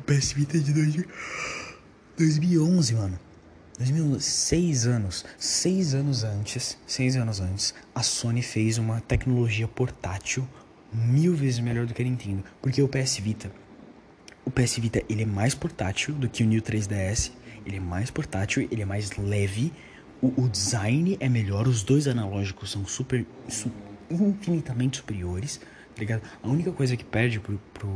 [0.00, 1.06] o PS Vita é de 2000...
[2.18, 3.20] 2011, mano.
[3.78, 10.46] 2011, seis anos, seis anos antes, seis anos antes, a Sony fez uma tecnologia portátil
[10.92, 13.52] mil vezes melhor do que a Nintendo, porque o PS Vita,
[14.44, 17.30] o PS Vita ele é mais portátil do que o New 3DS,
[17.64, 19.72] ele é mais portátil, ele é mais leve,
[20.20, 23.70] o, o design é melhor, os dois analógicos são super, su,
[24.10, 26.22] infinitamente superiores, tá ligado?
[26.42, 27.90] A única coisa que perde pro, pro,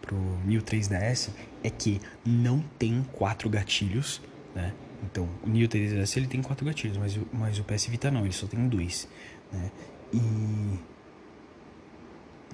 [0.00, 1.30] pro New 3DS
[1.62, 4.20] é que não tem quatro gatilhos,
[4.54, 4.74] né?
[5.04, 8.24] Então, o New 3DS ele tem quatro gatilhos, mas, o, mas o PS Vita não,
[8.24, 9.08] ele só tem dois,
[9.52, 9.70] né?
[10.12, 10.18] E...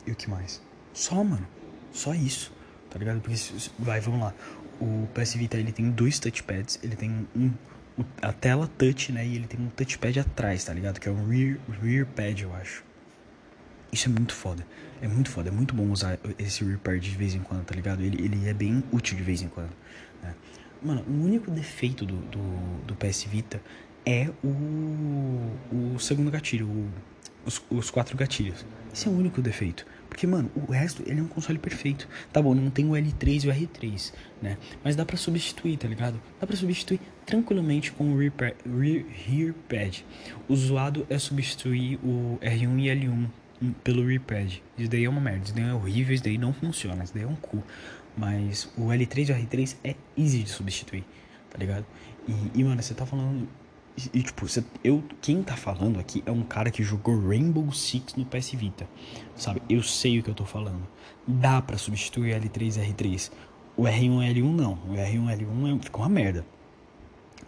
[0.06, 0.62] E o que mais?
[0.94, 1.46] Só, mano.
[1.92, 2.52] Só isso,
[2.88, 3.20] tá ligado?
[3.20, 3.36] Porque,
[3.78, 4.34] vai, vamos lá.
[4.80, 7.52] O PS Vita ele tem dois touchpads, ele tem um
[8.22, 9.26] a tela touch, né?
[9.26, 11.00] E ele tem um touchpad atrás, tá ligado?
[11.00, 12.84] Que é um rear, rear pad, eu acho.
[13.92, 14.66] Isso é muito foda.
[15.00, 15.48] É muito foda.
[15.48, 18.02] É muito bom usar esse rear pad de vez em quando, tá ligado?
[18.02, 19.72] Ele, ele é bem útil de vez em quando.
[20.22, 20.34] Né?
[20.82, 23.60] Mano, o único defeito do, do, do PS Vita
[24.06, 26.88] é o, o segundo gatilho, o,
[27.44, 28.64] os, os quatro gatilhos.
[28.92, 29.84] Esse é o único defeito.
[30.18, 32.08] Porque, mano, o resto, ele é um console perfeito.
[32.32, 34.12] Tá bom, não tem o L3 e o R3,
[34.42, 34.58] né?
[34.82, 36.20] Mas dá pra substituir, tá ligado?
[36.40, 40.04] Dá pra substituir tranquilamente com o rear pad.
[40.48, 43.28] O zoado é substituir o R1 e L1
[43.84, 44.60] pelo rear pad.
[44.76, 47.22] Isso daí é uma merda, isso daí é horrível, isso daí não funciona, isso daí
[47.22, 47.62] é um cu.
[48.16, 51.04] Mas o L3 e o R3 é easy de substituir,
[51.48, 51.86] tá ligado?
[52.26, 53.48] E, e mano, você tá falando
[54.14, 58.14] e, tipo, você, eu, quem tá falando aqui é um cara que jogou Rainbow Six
[58.14, 58.88] no PS Vita.
[59.34, 59.60] Sabe?
[59.68, 60.86] Eu sei o que eu tô falando.
[61.26, 63.30] Dá para substituir L3 e R3.
[63.76, 64.72] O R1 e L1 não.
[64.72, 66.46] O R1 e L1 é, fica uma merda.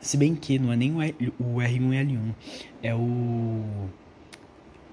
[0.00, 0.96] Se bem que não é nem o,
[1.38, 2.34] o R1 e L1.
[2.82, 3.88] É o.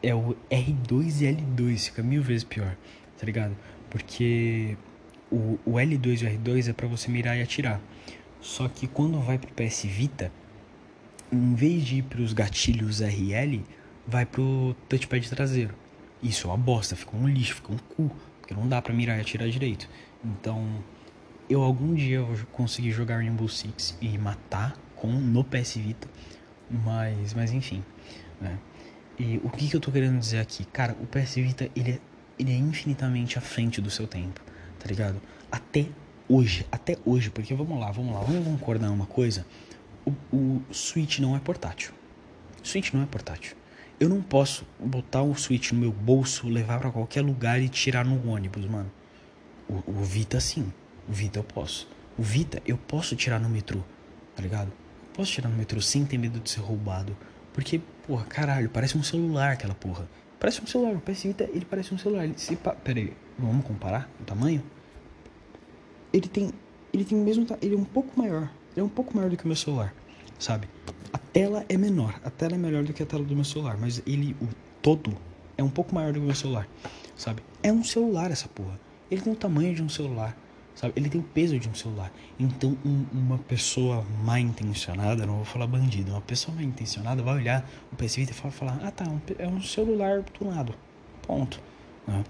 [0.04, 1.86] É o R2 e L2.
[1.86, 2.76] Fica mil vezes pior.
[3.18, 3.58] Tá ligado?
[3.90, 4.78] Porque
[5.32, 7.82] o, o L2 e o R2 é para você mirar e atirar.
[8.40, 10.32] Só que quando vai pro PS Vita
[11.32, 13.64] em vez de ir para os gatilhos RL,
[14.08, 15.74] vai pro touchpad traseiro.
[16.22, 19.18] Isso é uma bosta, fica um lixo, fica um cu, porque não dá para mirar
[19.18, 19.90] e atirar direito.
[20.24, 20.66] Então,
[21.50, 26.08] eu algum dia eu consegui jogar Rainbow Six e matar com no PS Vita,
[26.70, 27.84] mas, mas enfim,
[28.42, 28.58] né?
[29.20, 30.66] E o que, que eu tô querendo dizer aqui?
[30.66, 32.00] Cara, o PS Vita, ele é,
[32.38, 34.42] ele é infinitamente à frente do seu tempo,
[34.80, 35.20] tá ligado?
[35.52, 35.88] Até
[36.30, 39.46] hoje, até hoje, porque vamos lá, vamos lá, vamos concordar uma coisa
[40.08, 41.92] o, o Switch não é portátil.
[42.64, 43.56] Switch não é portátil.
[44.00, 48.06] Eu não posso botar o Switch no meu bolso, levar para qualquer lugar e tirar
[48.06, 48.92] no ônibus, mano.
[49.68, 50.72] O, o, Vita sim.
[51.10, 51.90] O Vita eu posso.
[52.18, 53.82] O Vita eu posso tirar no metrô,
[54.36, 54.72] tá ligado?
[55.14, 57.18] Posso tirar no metrô sem ter medo de ser roubado.
[57.54, 60.08] Porque, porra, caralho, parece um celular aquela porra.
[60.40, 60.94] Parece um celular.
[60.94, 62.26] O PS Vita, ele parece um celular.
[62.26, 62.74] Ele se pa...
[62.74, 64.64] Pera aí, vamos comparar o tamanho?
[66.14, 66.52] Ele tem.
[66.94, 67.48] Ele tem o mesmo.
[67.62, 68.50] Ele é um pouco maior
[68.80, 69.94] é um pouco maior do que o meu celular,
[70.38, 70.68] sabe?
[71.12, 73.78] A tela é menor, a tela é melhor do que a tela do meu celular,
[73.78, 74.48] mas ele, o
[74.82, 75.18] todo,
[75.58, 76.68] é um pouco maior do que o meu celular,
[77.16, 77.42] sabe?
[77.64, 78.80] É um celular essa porra.
[79.10, 80.38] Ele tem o tamanho de um celular,
[80.76, 80.94] sabe?
[80.96, 82.12] Ele tem o peso de um celular.
[82.40, 87.36] Então, um, uma pessoa mal intencionada, não vou falar bandido, uma pessoa mal intencionada vai
[87.36, 89.06] olhar o PS Vita e falar: ah tá,
[89.40, 90.76] é um celular tunado.
[91.26, 91.60] Ponto.
[92.08, 92.24] Né?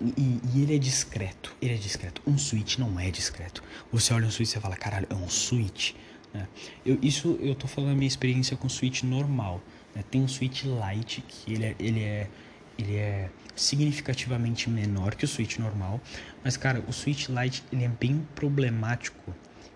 [0.00, 1.54] E, e, ele é discreto.
[1.60, 2.22] Ele é discreto.
[2.26, 3.62] Um Switch não é discreto.
[3.92, 5.94] Você olha um Switch e fala, caralho, é um Switch.
[6.32, 6.46] Né?
[6.86, 9.60] Eu, isso eu tô falando da minha experiência com Switch normal.
[9.94, 10.04] Né?
[10.08, 12.30] Tem um Switch Lite que ele é, ele é,
[12.78, 16.00] ele é significativamente menor que o Switch normal.
[16.44, 19.34] Mas, cara, o Switch Lite ele é bem problemático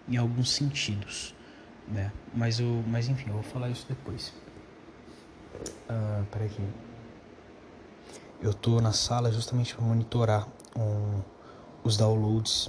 [0.08, 1.34] em alguns sentidos.
[1.88, 2.12] né?
[2.32, 4.32] Mas, o, mas enfim, eu vou falar isso depois.
[5.90, 6.62] Uh, peraí aqui.
[8.42, 11.20] Eu tô na sala justamente para monitorar um,
[11.84, 12.68] os downloads.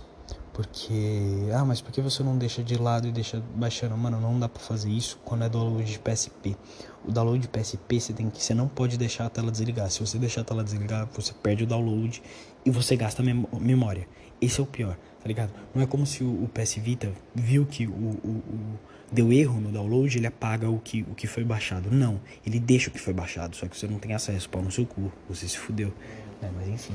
[0.53, 1.49] Porque.
[1.51, 3.97] Ah, mas por que você não deixa de lado e deixa baixando?
[3.97, 6.55] Mano, não dá pra fazer isso quando é download de PSP.
[7.03, 8.41] O download de PSP você tem que.
[8.41, 9.89] Você não pode deixar a tela desligar.
[9.89, 12.21] Se você deixar a tela desligar, você perde o download
[12.63, 14.07] e você gasta memória.
[14.39, 15.53] Esse é o pior, tá ligado?
[15.73, 19.61] Não é como se o, o PS Vita viu que o, o, o deu erro
[19.61, 21.89] no download, ele apaga o que, o que foi baixado.
[21.89, 24.69] Não, ele deixa o que foi baixado, só que você não tem acesso, pau no
[24.69, 25.93] seu cu, você se fudeu.
[26.41, 26.93] É, mas enfim.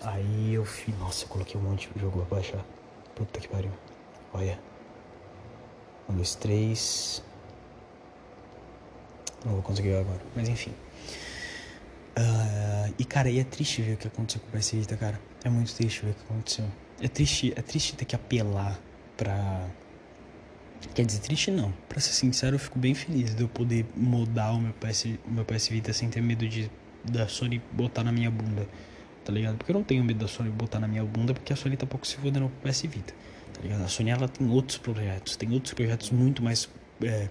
[0.00, 0.98] Aí eu fiz.
[0.98, 2.64] Nossa, eu coloquei um monte de jogo pra baixar.
[3.14, 3.72] Puta que pariu.
[4.32, 4.58] Olha.
[6.08, 7.22] Um, dois, três.
[9.44, 10.72] Não vou conseguir agora, mas enfim.
[12.16, 15.20] Uh, e cara, e é triste ver o que aconteceu com o PS Vita, cara.
[15.44, 16.64] É muito triste ver o que aconteceu.
[17.04, 18.80] É triste, é triste ter que apelar
[19.14, 19.68] pra
[20.94, 21.70] Quer dizer, triste não.
[21.86, 25.30] Pra ser sincero, eu fico bem feliz de eu poder mudar o meu PS, o
[25.30, 26.70] meu PS Vita sem ter medo de
[27.04, 28.66] da Sony botar na minha bunda.
[29.22, 29.58] Tá ligado?
[29.58, 31.86] Porque eu não tenho medo da Sony botar na minha bunda, porque a Sony tá
[31.86, 33.14] pouco se fodendo pro PS Vita.
[33.52, 33.82] Tá ligado?
[33.82, 36.70] A Sony ela tem outros projetos, tem outros projetos muito mais
[37.02, 37.28] é,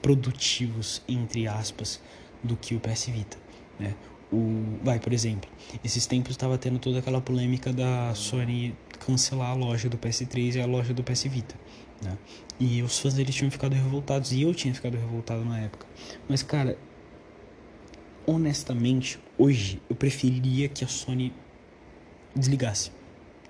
[0.00, 2.00] produtivos, entre aspas,
[2.42, 3.36] do que o PS Vita.
[3.78, 3.94] Né?
[4.32, 5.50] O, vai, por exemplo,
[5.84, 10.60] esses tempos estava tendo toda aquela polêmica da Sony cancelar a loja do PS3 e
[10.60, 11.54] a loja do PS Vita.
[12.02, 12.16] Né?
[12.58, 14.32] E os fãs deles tinham ficado revoltados.
[14.32, 15.86] E eu tinha ficado revoltado na época.
[16.28, 16.78] Mas, cara,
[18.26, 21.32] honestamente, hoje eu preferiria que a Sony
[22.34, 22.90] desligasse.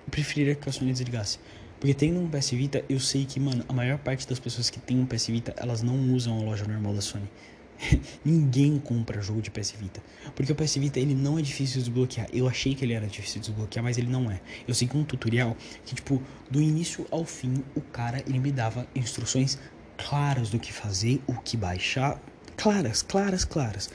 [0.05, 1.39] Eu preferiria que a Sony desligasse.
[1.79, 4.79] Porque tendo um PS Vita, eu sei que, mano, a maior parte das pessoas que
[4.79, 7.29] tem um PS Vita, elas não usam a loja normal da Sony.
[8.23, 10.01] Ninguém compra jogo de PS Vita.
[10.35, 12.27] Porque o PS Vita ele não é difícil de desbloquear.
[12.33, 14.39] Eu achei que ele era difícil de desbloquear, mas ele não é.
[14.67, 15.55] Eu segui um tutorial
[15.85, 19.57] que, tipo, do início ao fim, o cara ele me dava instruções
[19.97, 22.19] claras do que fazer, o que baixar.
[22.57, 23.89] Claras, claras, claras.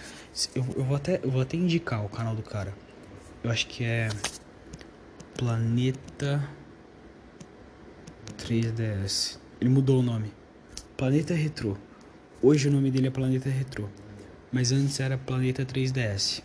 [0.55, 2.75] Eu, eu, vou, até, eu vou até indicar o canal do cara.
[3.43, 4.09] Eu acho que é.
[5.37, 6.49] Planeta
[8.37, 9.39] 3DS.
[9.61, 10.33] Ele mudou o nome.
[10.97, 11.79] Planeta Retro.
[12.41, 13.91] Hoje o nome dele é Planeta Retro,
[14.53, 16.41] mas antes era Planeta 3DS.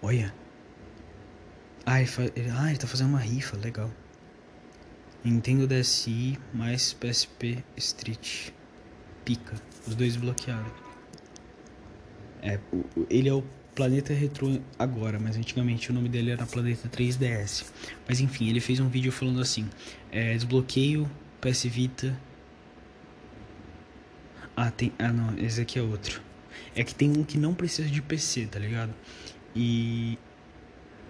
[0.00, 0.34] Olha.
[1.84, 2.22] Ah ele, fa...
[2.22, 3.90] ah, ele tá fazendo uma rifa, legal.
[5.22, 8.48] Nintendo DSi mais PSP Street.
[9.26, 9.60] Pica.
[9.86, 10.72] Os dois bloquearam.
[12.40, 12.58] É,
[13.10, 17.66] ele é o Planeta Retro agora, mas antigamente o nome dele era Planeta 3DS.
[18.08, 19.68] Mas enfim, ele fez um vídeo falando assim:
[20.10, 21.10] é, desbloqueio
[21.42, 22.18] PS Vita
[24.56, 24.92] ah, tem.
[24.98, 26.22] Ah, não, esse aqui é outro.
[26.74, 28.94] É que tem um que não precisa de PC, tá ligado?
[29.54, 30.18] E.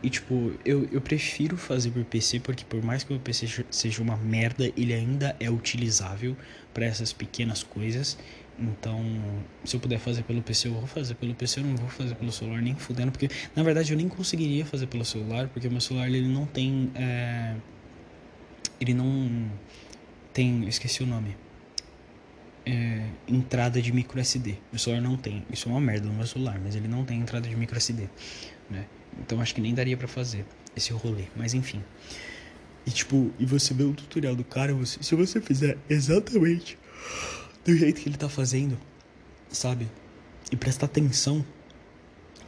[0.02, 4.02] E, tipo, eu, eu prefiro fazer por PC porque, por mais que o PC seja
[4.02, 6.36] uma merda, ele ainda é utilizável
[6.74, 8.18] para essas pequenas coisas.
[8.58, 9.02] Então,
[9.64, 12.14] se eu puder fazer pelo PC, eu vou fazer pelo PC, eu não vou fazer
[12.16, 15.70] pelo celular nem fudendo, porque na verdade eu nem conseguiria fazer pelo celular, porque o
[15.70, 16.92] meu celular ele não tem.
[16.94, 17.56] É...
[18.78, 19.50] Ele não
[20.34, 20.68] tem.
[20.68, 21.34] Esqueci o nome
[22.66, 24.56] é, entrada de micro SD.
[24.72, 25.44] Meu celular não tem.
[25.52, 28.08] Isso é uma merda no meu celular, mas ele não tem entrada de micro SD,
[28.70, 28.86] né?
[29.20, 30.44] Então acho que nem daria para fazer
[30.76, 31.82] esse rolê, mas enfim.
[32.86, 36.78] E tipo, e você vê o tutorial do cara, você, se você fizer exatamente
[37.64, 38.78] do jeito que ele tá fazendo,
[39.48, 39.88] sabe?
[40.52, 41.44] E prestar atenção,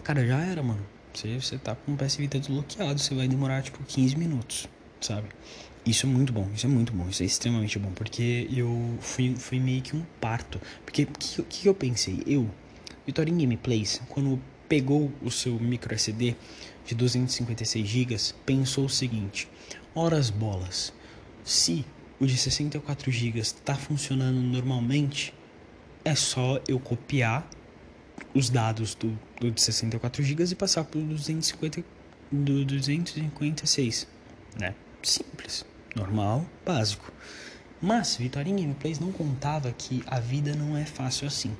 [0.03, 0.85] cara, já era, mano.
[1.15, 4.69] Você, você tá com o PS Vita desbloqueado, você vai demorar tipo 15 minutos,
[5.01, 5.29] sabe?
[5.87, 9.37] Isso é muito bom, isso é muito bom, isso é extremamente bom, porque eu fui,
[9.37, 10.61] fui meio que um parto.
[10.85, 12.25] Porque o que, que eu pensei?
[12.27, 12.51] Eu,
[13.07, 16.35] Vitorin Gameplays, quando pegou o seu micro SD
[16.85, 19.49] de 256 GB, pensou o seguinte:
[19.95, 20.93] horas bolas,
[21.45, 21.87] se
[22.19, 25.33] o de 64 GB está funcionando normalmente,
[26.05, 27.49] é só eu copiar
[28.35, 31.85] os dados do, do de 64 GB e passar para o 250,
[32.33, 34.09] do 256,
[34.59, 34.75] né?
[35.01, 35.65] Simples
[35.97, 37.11] normal, básico.
[37.81, 41.57] Mas Vitória Gameplays não contava que a vida não é fácil assim.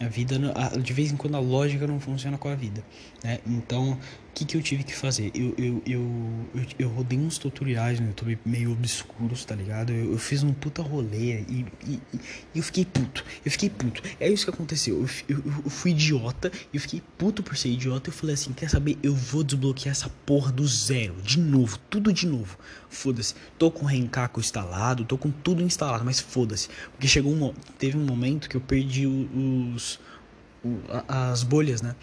[0.00, 0.36] A vida,
[0.80, 2.82] de vez em quando, a lógica não funciona com a vida.
[3.22, 3.38] Né?
[3.46, 3.98] Então,
[4.34, 5.30] que, que eu tive que fazer?
[5.34, 6.00] Eu, eu, eu,
[6.54, 9.92] eu, eu rodei uns tutoriais no YouTube meio obscuros, tá ligado?
[9.92, 12.00] Eu, eu fiz um puta rolê e, e,
[12.54, 13.24] e, eu fiquei puto.
[13.44, 14.02] Eu fiquei puto.
[14.18, 15.06] É isso que aconteceu.
[15.28, 18.10] Eu, eu, eu fui idiota e eu fiquei puto por ser idiota.
[18.10, 18.98] Eu falei assim: quer saber?
[19.02, 21.16] Eu vou desbloquear essa porra do zero.
[21.22, 21.78] De novo.
[21.90, 22.58] Tudo de novo.
[22.88, 23.34] Foda-se.
[23.58, 26.68] Tô com o Renkaku instalado, tô com tudo instalado, mas foda-se.
[26.92, 27.52] Porque chegou um.
[27.78, 29.98] Teve um momento que eu perdi os.
[31.08, 31.94] as bolhas, né?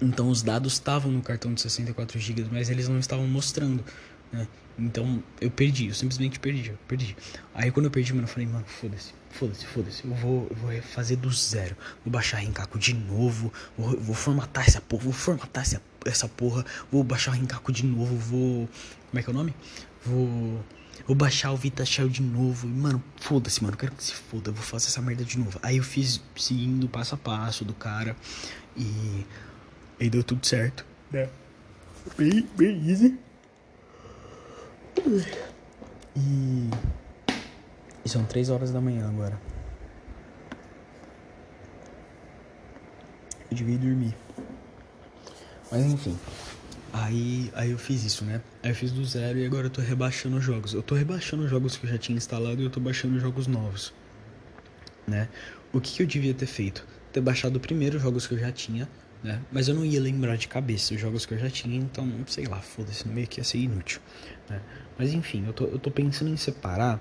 [0.00, 3.82] Então os dados estavam no cartão de 64 GB, mas eles não estavam mostrando.
[4.32, 4.46] Né?
[4.78, 7.16] Então eu perdi, eu simplesmente perdi, eu perdi.
[7.54, 10.04] Aí quando eu perdi, mano, eu falei, mano, foda-se, foda-se, foda-se.
[10.04, 11.76] Eu vou, eu vou fazer do zero.
[12.04, 13.52] Vou baixar Renkaku de novo.
[13.76, 16.64] Vou, vou formatar essa porra, vou formatar essa, essa porra.
[16.92, 18.16] Vou baixar Renkaku de novo.
[18.16, 18.68] Vou.
[19.10, 19.54] Como é que é o nome?
[20.04, 20.62] Vou.
[21.06, 22.66] Vou baixar o Vita Shell de novo.
[22.66, 23.76] Mano, foda-se, mano.
[23.76, 24.50] Quero que se foda.
[24.50, 25.58] Eu vou fazer essa merda de novo.
[25.62, 28.14] Aí eu fiz seguindo passo a passo do cara.
[28.76, 29.24] E.
[29.98, 30.84] E deu tudo certo.
[31.10, 31.28] Né?
[32.16, 33.18] Bem, bem easy.
[36.16, 36.70] E.
[38.04, 39.40] E são três horas da manhã agora.
[43.50, 44.14] Eu devia dormir.
[45.70, 46.18] Mas enfim.
[46.92, 48.40] Aí, aí eu fiz isso, né?
[48.62, 50.72] Aí eu fiz do zero e agora eu tô rebaixando os jogos.
[50.72, 53.46] Eu tô rebaixando os jogos que eu já tinha instalado e eu tô baixando jogos
[53.46, 53.92] novos.
[55.06, 55.28] Né?
[55.72, 56.86] O que, que eu devia ter feito?
[57.12, 58.88] Ter baixado primeiro os jogos que eu já tinha,
[59.26, 59.42] né?
[59.50, 62.46] Mas eu não ia lembrar de cabeça os jogos que eu já tinha, então, sei
[62.46, 64.00] lá, foda-se, meio que ia ser inútil,
[64.48, 64.60] né?
[64.96, 67.00] Mas enfim, eu tô, eu tô pensando em separar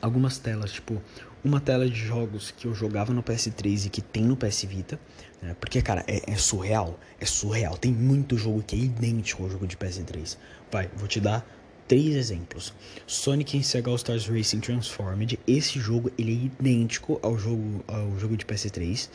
[0.00, 1.00] algumas telas, tipo,
[1.44, 4.98] uma tela de jogos que eu jogava no PS3 e que tem no PS Vita,
[5.40, 5.54] né?
[5.60, 7.76] Porque, cara, é, é, surreal, é surreal.
[7.78, 10.36] Tem muito jogo que é idêntico ao jogo de PS3.
[10.72, 11.46] Vai, vou te dar
[11.86, 12.72] três exemplos.
[13.06, 18.18] Sonic and Sega All Stars Racing Transformed, esse jogo ele é idêntico ao jogo, ao
[18.18, 19.08] jogo de PS3.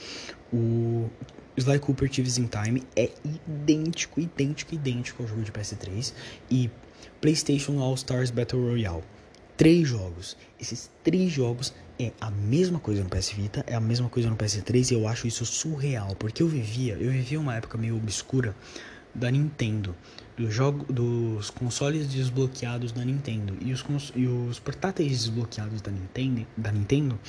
[0.53, 1.09] O
[1.57, 6.13] Sly Cooper Thieves in Time é idêntico, idêntico, idêntico ao jogo de PS3
[6.51, 6.69] e
[7.19, 9.03] PlayStation All Stars Battle Royale.
[9.57, 10.37] Três jogos.
[10.59, 14.35] Esses três jogos é a mesma coisa no PS Vita, é a mesma coisa no
[14.35, 18.55] PS3 e eu acho isso surreal, porque eu vivia, eu vivia uma época meio obscura
[19.15, 19.95] da Nintendo,
[20.37, 23.83] do jogo, dos consoles desbloqueados da Nintendo e os,
[24.15, 27.19] e os portáteis desbloqueados da Nintendo, da Nintendo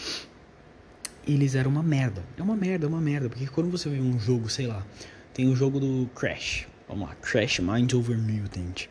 [1.28, 2.22] eles eram uma merda.
[2.36, 3.28] É uma merda, é uma merda.
[3.28, 4.84] Porque quando você vê um jogo, sei lá,
[5.34, 6.66] tem o jogo do Crash.
[6.88, 8.86] Vamos lá, Crash Mind Over Mutant.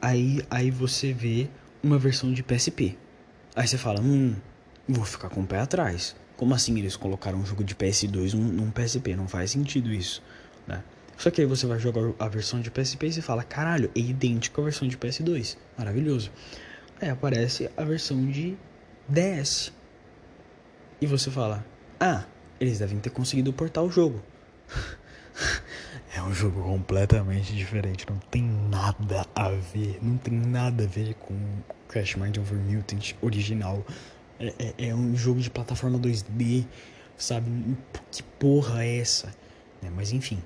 [0.00, 1.48] Aí, aí você vê
[1.82, 2.96] uma versão de PSP.
[3.54, 4.34] Aí você fala, hum,
[4.88, 6.16] vou ficar com o pé atrás.
[6.36, 9.14] Como assim eles colocaram um jogo de PS2 num, num PSP?
[9.14, 10.22] Não faz sentido isso,
[10.66, 10.82] né?
[11.18, 14.00] Só que aí você vai jogar a versão de PSP e você fala, caralho, é
[14.00, 15.56] idêntico à versão de PS2.
[15.78, 16.32] Maravilhoso.
[17.00, 18.56] Aí aparece a versão de
[19.08, 19.70] DS.
[21.02, 21.66] E você fala:
[21.98, 22.24] Ah,
[22.60, 24.22] eles devem ter conseguido portar o jogo.
[26.14, 31.14] é um jogo completamente diferente, não tem nada a ver, não tem nada a ver
[31.14, 31.34] com
[31.88, 33.84] Crash Mind Over Mutant original.
[34.38, 36.64] É, é, é um jogo de plataforma 2D,
[37.16, 37.50] sabe?
[38.12, 39.34] Que porra é essa?
[39.82, 39.90] Né?
[39.92, 40.40] Mas enfim.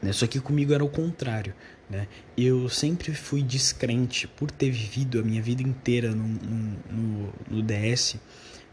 [0.00, 0.14] Né?
[0.14, 1.52] Só que comigo era o contrário.
[1.90, 2.08] Né?
[2.38, 7.62] Eu sempre fui descrente por ter vivido a minha vida inteira no, no, no, no
[7.62, 8.16] DS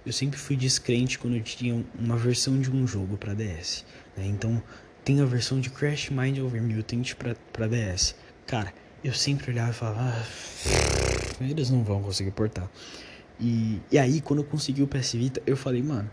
[0.05, 3.85] eu sempre fui descrente quando tinha uma versão de um jogo para DS.
[4.17, 4.25] Né?
[4.27, 4.61] Então,
[5.03, 7.13] tem a versão de Crash Mind Over Mutant
[7.51, 8.15] para DS.
[8.45, 8.73] Cara,
[9.03, 12.69] eu sempre olhava e falava, ah, eles não vão conseguir portar.
[13.39, 16.09] E, e aí, quando eu consegui o PS Vita, eu falei, mano,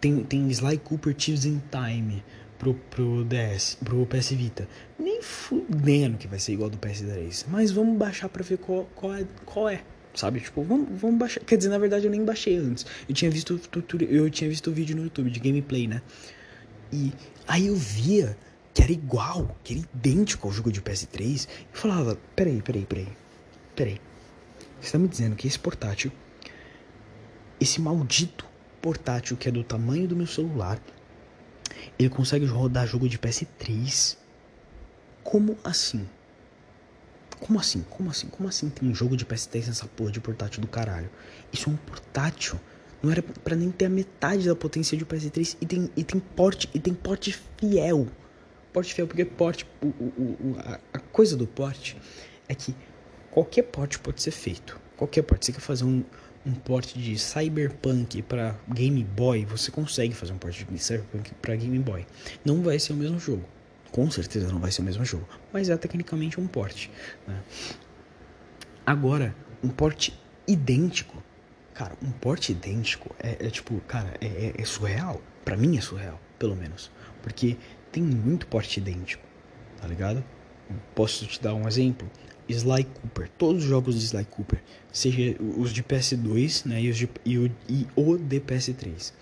[0.00, 2.22] tem, tem Sly Cooper Thieves in Time
[2.58, 4.68] pro, pro DS, pro PS Vita.
[4.98, 7.46] Nem fudendo que vai ser igual do PS3.
[7.48, 9.82] Mas vamos baixar pra ver qual, qual, é, qual é
[10.14, 10.40] sabe?
[10.40, 11.40] Tipo, vamos, vamos baixar.
[11.40, 12.86] Quer dizer, na verdade eu nem baixei antes.
[13.08, 13.60] Eu tinha visto
[14.08, 16.02] eu tinha visto vídeo no YouTube de gameplay, né?
[16.92, 17.12] E
[17.46, 18.36] aí eu via
[18.72, 21.48] que era igual, que era idêntico ao jogo de PS3.
[21.72, 23.08] E falava, peraí, peraí, peraí.
[23.74, 24.00] Peraí.
[24.80, 26.10] Você tá me dizendo que esse portátil,
[27.60, 28.46] esse maldito
[28.80, 30.80] portátil que é do tamanho do meu celular,
[31.98, 34.16] ele consegue rodar jogo de PS3?
[35.22, 36.08] Como assim?
[37.40, 37.84] Como assim?
[37.88, 38.28] Como assim?
[38.28, 41.10] Como assim tem um jogo de PS3 nessa porra de portátil do caralho?
[41.52, 42.60] Isso é um portátil.
[43.02, 46.20] Não era para nem ter a metade da potência de PS3 e tem, e tem
[46.20, 48.06] porte e tem porte fiel.
[48.72, 51.96] Porte fiel porque porte o, o, o, a, a coisa do porte
[52.46, 52.74] é que
[53.30, 54.78] qualquer porte pode ser feito.
[54.96, 55.46] Qualquer porte.
[55.46, 56.04] Você quer fazer um,
[56.44, 61.56] um porte de Cyberpunk para Game Boy, você consegue fazer um porte de Cyberpunk para
[61.56, 62.06] Game Boy.
[62.44, 63.44] Não vai ser o mesmo jogo
[63.90, 66.90] com certeza não vai ser o mesmo jogo, mas é tecnicamente um porte.
[67.26, 67.40] Né?
[68.86, 71.22] Agora, um porte idêntico,
[71.74, 75.20] cara, um porte idêntico é, é tipo, cara, é, é, é surreal.
[75.44, 76.90] Para mim é surreal, pelo menos,
[77.22, 77.56] porque
[77.90, 79.24] tem muito porte idêntico,
[79.80, 80.24] tá ligado?
[80.94, 82.08] Posso te dar um exemplo?
[82.48, 84.60] Sly Cooper, todos os jogos de Sly Cooper,
[84.92, 89.12] seja os de PS2 né, e, os de, e, o, e o de PS3,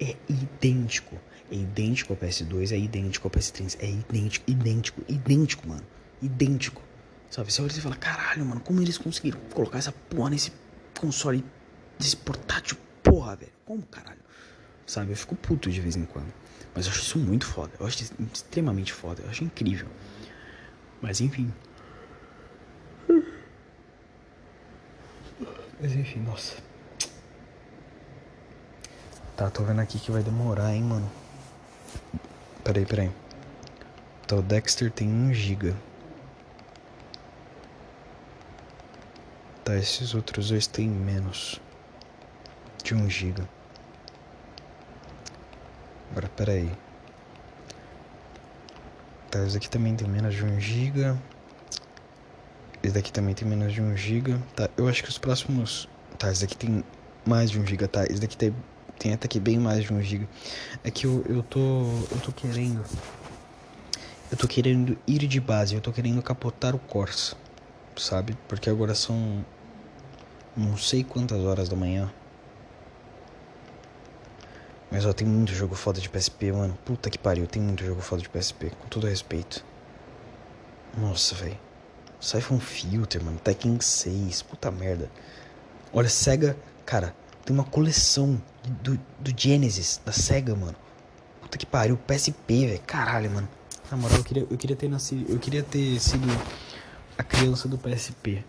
[0.00, 1.16] é idêntico
[1.50, 5.84] é idêntico ao PS2, é idêntico ao PS3, é idêntico, idêntico, idêntico, mano.
[6.20, 6.82] Idêntico.
[7.30, 7.52] Sabe?
[7.52, 10.52] Você olha e fala, caralho, mano, como eles conseguiram colocar essa porra nesse
[10.98, 11.44] console,
[11.98, 13.52] nesse portátil, porra, velho?
[13.64, 14.20] Como, caralho?
[14.86, 15.12] Sabe?
[15.12, 16.32] Eu fico puto de vez em quando.
[16.74, 17.72] Mas eu acho isso muito foda.
[17.78, 19.22] Eu acho extremamente foda.
[19.22, 19.88] Eu acho incrível.
[21.00, 21.52] Mas enfim.
[25.80, 26.56] Mas enfim, nossa.
[29.36, 31.08] Tá, tô vendo aqui que vai demorar, hein, mano.
[32.64, 33.10] Peraí, peraí.
[34.26, 35.74] Tá, o Dexter tem 1 GB.
[39.64, 41.60] Tá, esses outros dois tem menos
[42.84, 43.42] de 1 GB.
[46.10, 46.70] Agora, peraí.
[49.30, 51.16] Tá, esse aqui também tem menos de 1 GB.
[52.82, 54.38] Esse daqui também tem menos de 1 GB.
[54.54, 55.88] Tá, eu acho que os próximos.
[56.18, 56.84] Tá, esse daqui tem
[57.26, 58.04] mais de 1 GB, tá?
[58.04, 58.54] Esse daqui tem,
[58.98, 60.28] tem até que bem mais de 1 GB.
[60.82, 61.58] É que eu, eu tô.
[62.10, 62.84] Eu tô querendo.
[64.30, 67.36] Eu tô querendo ir de base, eu tô querendo capotar o Corsa.
[67.96, 68.36] Sabe?
[68.48, 69.44] Porque agora são.
[70.56, 72.12] Não sei quantas horas da manhã.
[74.90, 76.76] Mas ó, tem muito jogo foda de PSP, mano.
[76.84, 79.64] Puta que pariu, tem muito jogo foda de PSP, com todo respeito.
[80.96, 81.58] Nossa, velho.
[82.20, 83.38] Siphon Filter, mano.
[83.38, 85.10] Tekken 6, puta merda.
[85.92, 88.40] Olha, Sega, cara, tem uma coleção
[88.70, 90.76] do, do Genesis, da Sega, mano.
[91.40, 92.80] Puta que pariu, PSP, velho.
[92.86, 93.48] Caralho, mano.
[93.90, 95.30] Na moral, eu queria, eu queria ter nascido.
[95.30, 96.26] Eu queria ter sido
[97.16, 98.44] a criança do PSP.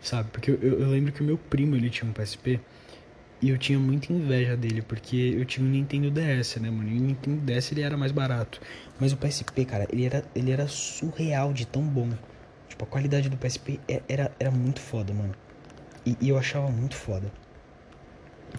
[0.00, 0.30] Sabe?
[0.30, 2.60] Porque eu, eu, lembro que o meu primo ele tinha um PSP.
[3.40, 6.88] E eu tinha muita inveja dele, porque eu tinha um Nintendo DS, né, mano?
[6.88, 8.60] E o Nintendo DS ele era mais barato.
[8.98, 12.10] Mas o PSP, cara, ele era, ele era surreal de tão bom.
[12.68, 13.78] Tipo, a qualidade do PSP
[14.08, 15.34] era, era muito foda, mano.
[16.04, 17.30] E, e, eu achava muito foda.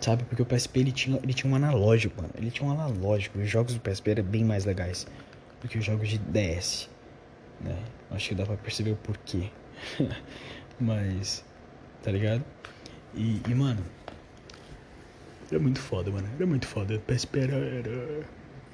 [0.02, 0.24] Sabe?
[0.24, 2.34] Porque o PSP ele tinha, ele tinha um analógico, mano.
[2.38, 3.40] Ele tinha um analógico.
[3.40, 5.08] Os jogos do PSP eram bem mais legais
[5.62, 6.90] do que os jogos de DS.
[7.62, 7.78] Né?
[8.12, 9.50] Acho que dá pra perceber o porquê.
[10.80, 11.44] Mas.
[12.02, 12.44] Tá ligado?
[13.14, 13.84] E, e mano
[15.52, 16.28] era muito foda, mano.
[16.36, 17.00] Era muito foda.
[17.00, 17.56] PSP era.
[17.56, 18.26] Era,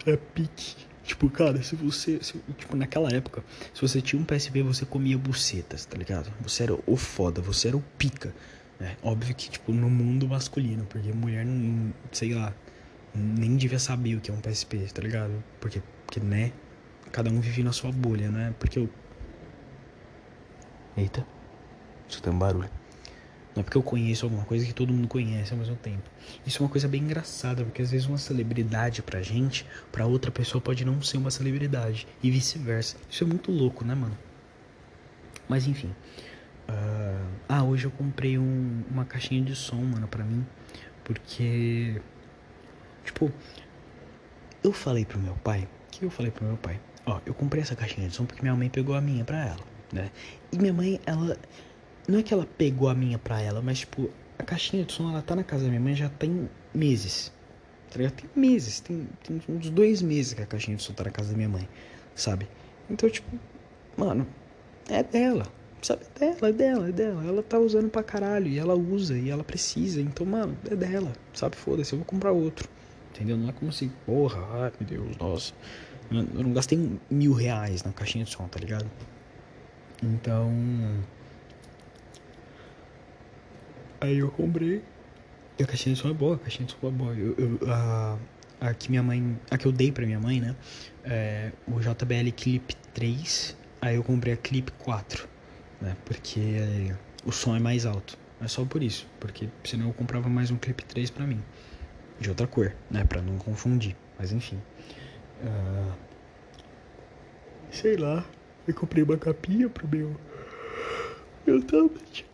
[0.05, 0.75] era pique.
[1.03, 2.19] Tipo, cara, se você.
[2.21, 3.43] Se, tipo, naquela época,
[3.73, 6.31] se você tinha um PSP, você comia bucetas, tá ligado?
[6.41, 8.33] Você era o foda, você era o pica.
[8.79, 8.97] Né?
[9.01, 11.93] Óbvio que, tipo, no mundo masculino, porque mulher não.
[12.11, 12.53] Sei lá.
[13.13, 15.41] Nem devia saber o que é um PSP, tá ligado?
[15.61, 16.51] Porque, porque né?
[17.11, 18.53] Cada um vive na sua bolha, né?
[18.59, 18.89] Porque eu.
[20.97, 21.25] Eita.
[22.09, 22.69] Isso tem um barulho.
[23.55, 26.03] Não é porque eu conheço alguma coisa que todo mundo conhece ao mesmo tempo.
[26.45, 30.29] Isso é uma coisa bem engraçada, porque às vezes uma celebridade pra gente, pra outra
[30.29, 32.05] pessoa pode não ser uma celebridade.
[32.21, 32.97] E vice-versa.
[33.09, 34.17] Isso é muito louco, né, mano?
[35.47, 35.95] Mas enfim.
[36.69, 37.35] Uh...
[37.47, 40.45] Ah, hoje eu comprei um, uma caixinha de som, mano, pra mim.
[41.03, 42.01] Porque.
[43.03, 43.31] Tipo.
[44.63, 45.67] Eu falei pro meu pai.
[45.87, 46.79] O que eu falei pro meu pai?
[47.05, 49.63] Ó, eu comprei essa caixinha de som porque minha mãe pegou a minha pra ela,
[49.93, 50.11] né?
[50.51, 51.37] E minha mãe, ela
[52.07, 54.09] não é que ela pegou a minha pra ela, mas tipo,
[54.39, 57.31] a caixinha de som ela tá na casa da minha mãe já tem meses.
[57.91, 58.13] Tá ligado?
[58.13, 61.29] Tem meses, tem, tem uns dois meses que a caixinha de som tá na casa
[61.31, 61.69] da minha mãe,
[62.15, 62.47] sabe?
[62.89, 63.39] Então, tipo,
[63.95, 64.27] mano,
[64.89, 65.47] é dela,
[65.85, 66.01] sabe?
[66.19, 67.23] É dela, é dela, é dela.
[67.25, 70.01] Ela tá usando pra caralho e ela usa e ela precisa.
[70.01, 71.55] Então, mano, é dela, sabe?
[71.55, 72.67] Foda-se, eu vou comprar outro.
[73.11, 73.37] Entendeu?
[73.37, 75.53] Não é como assim, porra, ai meu Deus, nossa.
[76.11, 78.89] Eu não gastei mil reais na caixinha de som, tá ligado?
[80.03, 80.51] Então.
[84.01, 84.83] Aí eu comprei.
[85.57, 87.13] E a caixinha de som é boa, a caixinha de som é boa.
[87.13, 88.17] Eu, eu, a,
[88.59, 89.39] a que minha mãe.
[89.49, 90.55] A que eu dei pra minha mãe, né?
[91.03, 93.55] É, o JBL Clip 3.
[93.81, 95.34] Aí eu comprei a Clip 4.
[95.81, 95.95] Né?
[96.05, 96.93] Porque
[97.25, 98.17] o som é mais alto.
[98.41, 99.07] É só por isso.
[99.19, 101.43] Porque senão eu comprava mais um Clip 3 pra mim.
[102.19, 103.03] De outra cor, né?
[103.03, 103.95] Pra não confundir.
[104.17, 104.61] Mas enfim.
[105.41, 105.93] Uh,
[107.71, 108.25] sei lá.
[108.67, 110.15] Eu comprei uma capinha pro meu.
[111.45, 112.25] Meu tablet.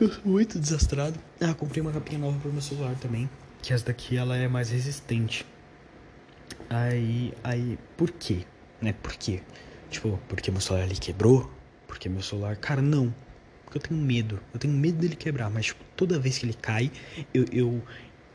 [0.00, 1.18] Eu sou muito desastrado.
[1.40, 3.28] Ah, comprei uma capinha nova pro meu celular também.
[3.62, 5.46] Que essa daqui ela é mais resistente.
[6.68, 8.44] Aí, aí, por quê?
[8.80, 8.92] Né?
[8.92, 9.42] Por quê?
[9.90, 11.50] Tipo, porque meu celular ali quebrou?
[11.86, 12.56] Porque meu celular.
[12.56, 13.14] Cara, não.
[13.64, 14.40] Porque eu tenho medo.
[14.52, 15.50] Eu tenho medo dele quebrar.
[15.50, 16.90] Mas, tipo, toda vez que ele cai,
[17.32, 17.44] eu.
[17.52, 17.82] eu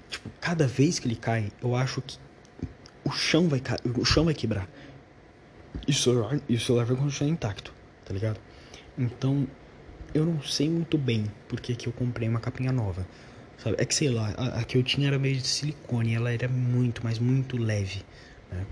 [0.09, 2.17] tipo, cada vez que ele cai, eu acho que
[3.03, 3.61] o chão vai,
[3.97, 4.67] o chão vai quebrar.
[5.87, 7.73] E o celular, e o celular vai continuar intacto,
[8.05, 8.39] tá ligado?
[8.97, 9.47] Então,
[10.13, 13.07] eu não sei muito bem por que, que eu comprei uma capinha nova.
[13.57, 13.75] Sabe?
[13.79, 16.47] É que sei lá, a, a, que eu tinha era meio de silicone, ela era
[16.47, 18.03] muito, mas muito leve.
[18.51, 18.65] Né?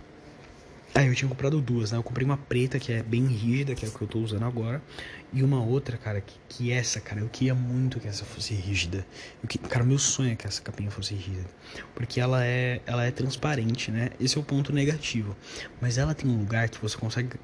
[0.97, 1.97] Ah, eu tinha comprado duas, né?
[1.99, 4.45] Eu comprei uma preta que é bem rígida, que é o que eu tô usando
[4.45, 4.81] agora.
[5.31, 9.05] E uma outra, cara, que, que essa, cara, eu queria muito que essa fosse rígida.
[9.43, 11.45] Eu que, cara, meu sonho é que essa capinha fosse rígida.
[11.93, 14.09] Porque ela é, ela é transparente, né?
[14.19, 15.37] Esse é o ponto negativo.
[15.79, 17.37] Mas ela tem um lugar que você consegue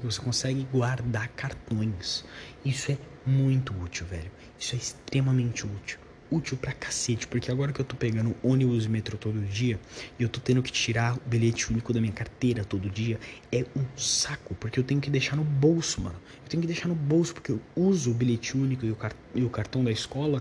[0.00, 2.24] você consegue guardar cartões.
[2.64, 4.30] Isso é muito útil, velho.
[4.56, 5.98] Isso é extremamente útil.
[6.30, 9.78] Útil pra cacete, porque agora que eu tô pegando ônibus e metrô todo dia,
[10.18, 13.18] e eu tô tendo que tirar o bilhete único da minha carteira todo dia,
[13.50, 16.16] é um saco, porque eu tenho que deixar no bolso, mano.
[16.44, 19.14] Eu tenho que deixar no bolso, porque eu uso o bilhete único e o, car
[19.34, 20.40] e o cartão da escola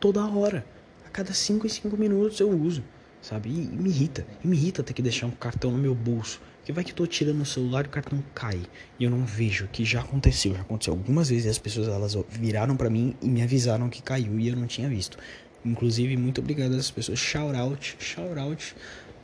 [0.00, 0.66] toda hora.
[1.06, 2.82] A cada 5 e 5 minutos eu uso,
[3.20, 3.48] sabe?
[3.48, 4.26] E, e me irrita.
[4.42, 6.40] E me irrita ter que deixar um cartão no meu bolso.
[6.64, 8.60] Que vai que eu tô tirando o celular e o cartão cai.
[8.98, 10.54] E eu não vejo, que já aconteceu.
[10.54, 14.02] Já aconteceu algumas vezes e as pessoas elas viraram para mim e me avisaram que
[14.02, 15.18] caiu e eu não tinha visto.
[15.64, 17.18] Inclusive, muito obrigado essas pessoas.
[17.18, 18.74] Shout out, shout out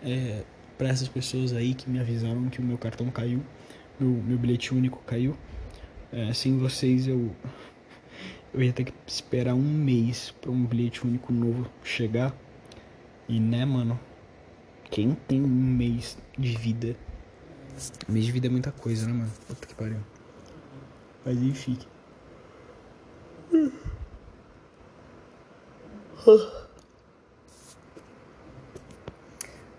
[0.02, 0.42] é,
[0.76, 3.42] pra essas pessoas aí que me avisaram que o meu cartão caiu.
[3.98, 5.36] Meu, meu bilhete único caiu.
[6.12, 7.34] É, sem vocês eu.
[8.52, 12.34] Eu ia ter que esperar um mês para um bilhete único novo chegar.
[13.28, 13.98] E né, mano?
[14.90, 16.96] Quem tem um mês de vida
[18.08, 19.30] Mês de vida é muita coisa, né, mano?
[19.46, 20.00] Puta que pariu.
[21.24, 21.78] Mas enfim.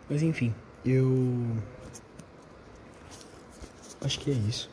[0.10, 0.54] Mas enfim,
[0.86, 1.58] eu.
[4.02, 4.70] Acho que é isso.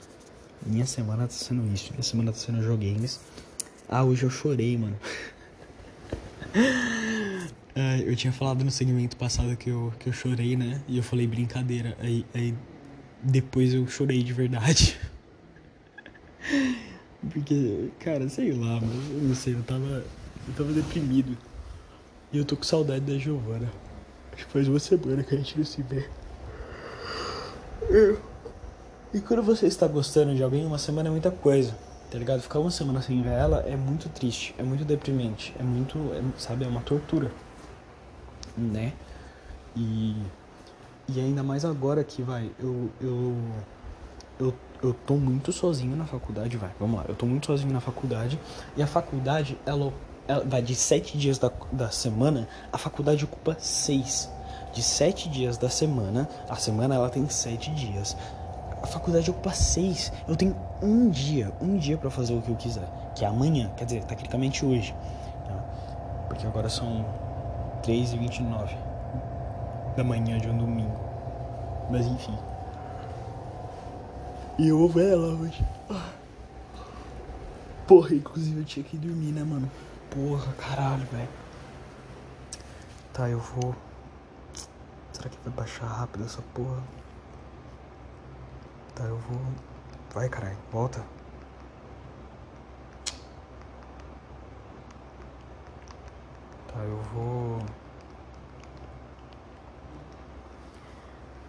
[0.65, 1.93] Minha semana tá sendo isso.
[1.93, 3.21] Minha semana tá sendo joguinhos.
[3.89, 4.99] Ah, hoje eu chorei, mano.
[7.77, 10.83] ah, eu tinha falado no segmento passado que eu, que eu chorei, né?
[10.89, 11.97] E eu falei brincadeira.
[12.01, 12.55] Aí, aí
[13.23, 14.99] depois eu chorei de verdade.
[17.31, 19.85] Porque, cara, sei lá, mas eu não sei, eu tava.
[19.85, 21.37] Eu tava deprimido.
[22.33, 23.71] E eu tô com saudade da Giovana.
[24.33, 26.09] Acho que faz uma semana que a gente não se vê.
[29.13, 31.75] E quando você está gostando de alguém, uma semana é muita coisa.
[32.11, 32.41] Tá ligado?
[32.41, 36.23] Ficar uma semana sem ver ela é muito triste, é muito deprimente, é muito, é,
[36.39, 37.31] sabe, é uma tortura.
[38.57, 38.95] Né?
[39.77, 40.17] E
[41.09, 43.37] e ainda mais agora que, vai, eu, eu,
[44.39, 47.81] eu, eu tô muito sozinho na faculdade, vai, vamos lá, eu tô muito sozinho na
[47.81, 48.39] faculdade,
[48.77, 49.93] e a faculdade, ela,
[50.27, 54.31] ela vai de sete dias da, da semana, a faculdade ocupa seis.
[54.73, 58.15] De sete dias da semana, a semana ela tem sete dias.
[58.83, 60.13] A faculdade ocupa seis.
[60.29, 63.71] Eu tenho um dia, um dia para fazer o que eu quiser, que é amanhã,
[63.77, 64.95] quer dizer, tecnicamente hoje.
[65.47, 65.55] Tá?
[66.29, 67.05] Porque agora são
[67.83, 68.88] 3 e 29
[69.99, 70.97] da manhã de um domingo.
[71.91, 72.39] Mas enfim.
[74.57, 75.67] E eu vou ver ela hoje.
[77.85, 79.69] Porra, inclusive eu tinha que dormir, né, mano?
[80.09, 81.29] Porra, caralho, velho.
[83.13, 83.75] Tá, eu vou.
[85.13, 86.81] Será que vai baixar rápido essa porra?
[88.95, 89.41] Tá, eu vou.
[90.15, 91.05] Vai, caralho, volta.
[96.73, 97.88] Tá, eu vou.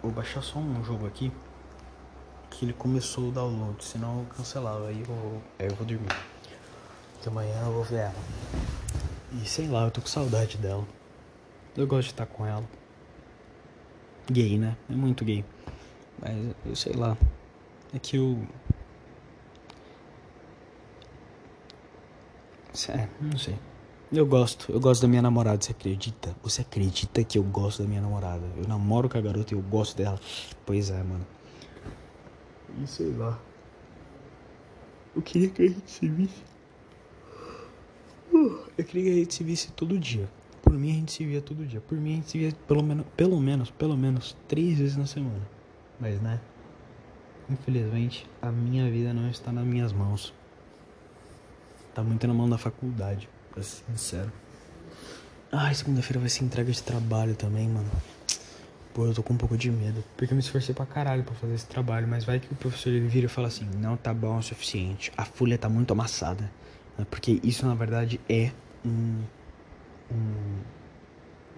[0.02, 1.30] Vou baixar só um jogo aqui.
[2.48, 4.88] Que ele começou o download, senão eu cancelava.
[4.88, 6.08] Aí eu, aí eu vou dormir.
[7.22, 8.14] Que amanhã eu vou ver ela.
[9.32, 10.86] E sei lá, eu tô com saudade dela.
[11.76, 12.64] Eu gosto de estar com ela.
[14.30, 14.76] Gay, né?
[14.88, 15.44] É muito gay.
[16.20, 17.16] Mas eu sei lá.
[17.94, 18.46] É que eu.
[22.88, 23.58] É, não sei.
[24.12, 26.34] Eu gosto, eu gosto da minha namorada, você acredita?
[26.42, 28.44] Você acredita que eu gosto da minha namorada?
[28.56, 30.18] Eu namoro com a garota e eu gosto dela.
[30.66, 31.24] Pois é, mano.
[32.82, 33.38] E sei lá.
[35.14, 36.42] Eu queria que a gente se visse.
[38.32, 40.28] Uh, eu queria que a gente se visse todo dia.
[40.60, 41.80] Por mim a gente se via todo dia.
[41.80, 45.06] Por mim a gente se via pelo menos, pelo menos, pelo menos três vezes na
[45.06, 45.48] semana.
[46.00, 46.40] Mas né?
[47.48, 50.34] Infelizmente, a minha vida não está nas minhas mãos.
[51.94, 54.32] Tá muito na mão da faculdade pra ser sincero.
[55.52, 57.90] Ai, segunda-feira vai ser entrega de trabalho também, mano.
[58.94, 60.02] Pô, eu tô com um pouco de medo.
[60.16, 62.06] Porque eu me esforcei pra caralho pra fazer esse trabalho.
[62.06, 65.12] Mas vai que o professor ele vira e fala assim: não tá bom o suficiente.
[65.16, 66.50] A folha tá muito amassada.
[67.10, 68.52] Porque isso na verdade é
[68.84, 69.22] um.
[70.12, 70.58] um,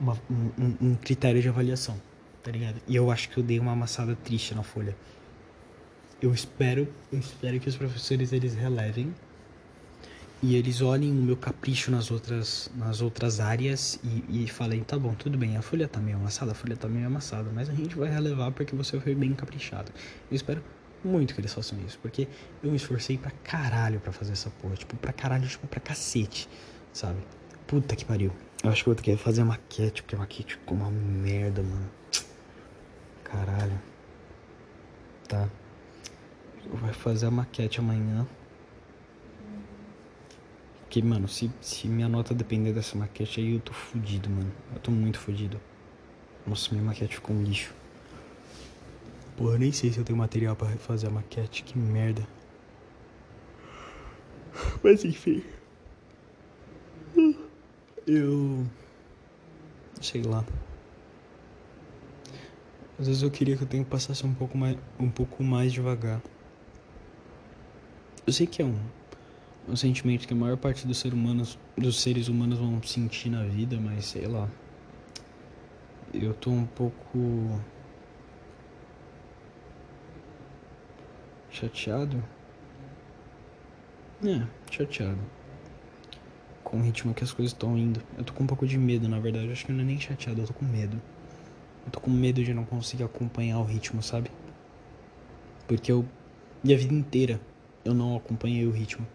[0.01, 2.01] uma, um, um critério de avaliação.
[2.43, 2.81] Tá ligado?
[2.89, 4.97] E eu acho que eu dei uma amassada triste na folha.
[6.21, 9.15] Eu espero, eu espero que os professores eles relevem
[10.43, 14.99] e eles olhem o meu capricho nas outras, nas outras áreas e, e falem, tá
[14.99, 17.75] bom, tudo bem, a folha tá meio amassada, a folha tá meio amassada, mas a
[17.75, 19.93] gente vai relevar porque você foi bem caprichado.
[20.29, 20.61] Eu espero
[21.05, 22.27] muito que eles façam isso, porque
[22.61, 26.49] eu me esforcei pra caralho pra fazer essa porra, tipo, pra caralho, tipo, pra cacete,
[26.93, 27.21] sabe?
[27.69, 28.33] Puta que pariu.
[28.65, 31.63] Eu acho que eu vou ter que fazer maquete, porque a maquete ficou uma merda,
[31.63, 31.89] mano.
[33.25, 33.81] Caralho.
[35.29, 35.49] Tá.
[36.69, 38.27] Vou fazer a maquete amanhã.
[40.93, 44.53] Porque, mano, se, se minha nota depender dessa maquete aí, eu tô fudido, mano.
[44.75, 45.59] Eu tô muito fudido.
[46.47, 47.75] Nossa, minha maquete ficou um lixo.
[49.35, 51.65] Porra, nem sei se eu tenho material pra refazer a maquete.
[51.65, 52.29] Que merda.
[54.85, 55.43] Mas enfim.
[58.07, 58.67] Eu.
[59.99, 60.45] Sei lá.
[62.99, 66.21] Às vezes eu queria que o tempo passasse um pouco mais, um pouco mais devagar.
[68.27, 68.79] Eu sei que é um,
[69.69, 73.45] um sentimento que a maior parte dos seres humanos, dos seres humanos vão sentir na
[73.45, 74.49] vida, mas sei lá.
[76.13, 77.61] Eu tô um pouco
[81.51, 82.23] chateado.
[84.25, 85.19] É, chateado.
[86.65, 88.03] Com o ritmo que as coisas estão indo.
[88.17, 89.47] Eu tô com um pouco de medo, na verdade.
[89.47, 91.01] Eu acho que não é nem chateado, eu tô com medo.
[91.87, 94.31] Eu tô com medo de não conseguir acompanhar o ritmo, sabe?
[95.67, 96.05] Porque eu.
[96.63, 97.41] Minha vida inteira
[97.85, 99.07] eu não acompanhei o ritmo.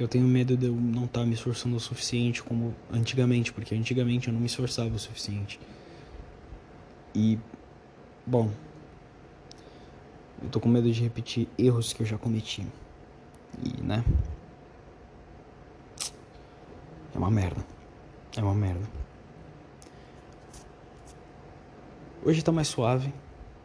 [0.00, 3.74] Eu tenho medo de eu não estar tá me esforçando o suficiente como antigamente, porque
[3.74, 5.60] antigamente eu não me esforçava o suficiente.
[7.14, 7.38] E.
[8.26, 8.50] Bom.
[10.42, 12.66] Eu tô com medo de repetir erros que eu já cometi.
[13.62, 14.02] E, né?
[17.14, 17.62] É uma merda.
[18.34, 18.88] É uma merda.
[22.24, 23.12] Hoje tá mais suave.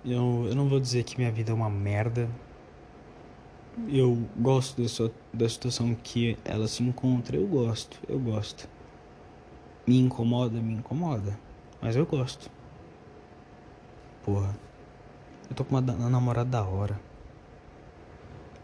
[0.03, 2.29] Eu, eu não vou dizer que minha vida é uma merda.
[3.89, 7.35] Eu gosto dessa, da situação que ela se encontra.
[7.35, 8.69] Eu gosto, eu gosto.
[9.85, 11.37] Me incomoda, me incomoda.
[11.81, 12.49] Mas eu gosto.
[14.23, 14.55] Porra.
[15.49, 16.99] Eu tô com uma, namorada da hora.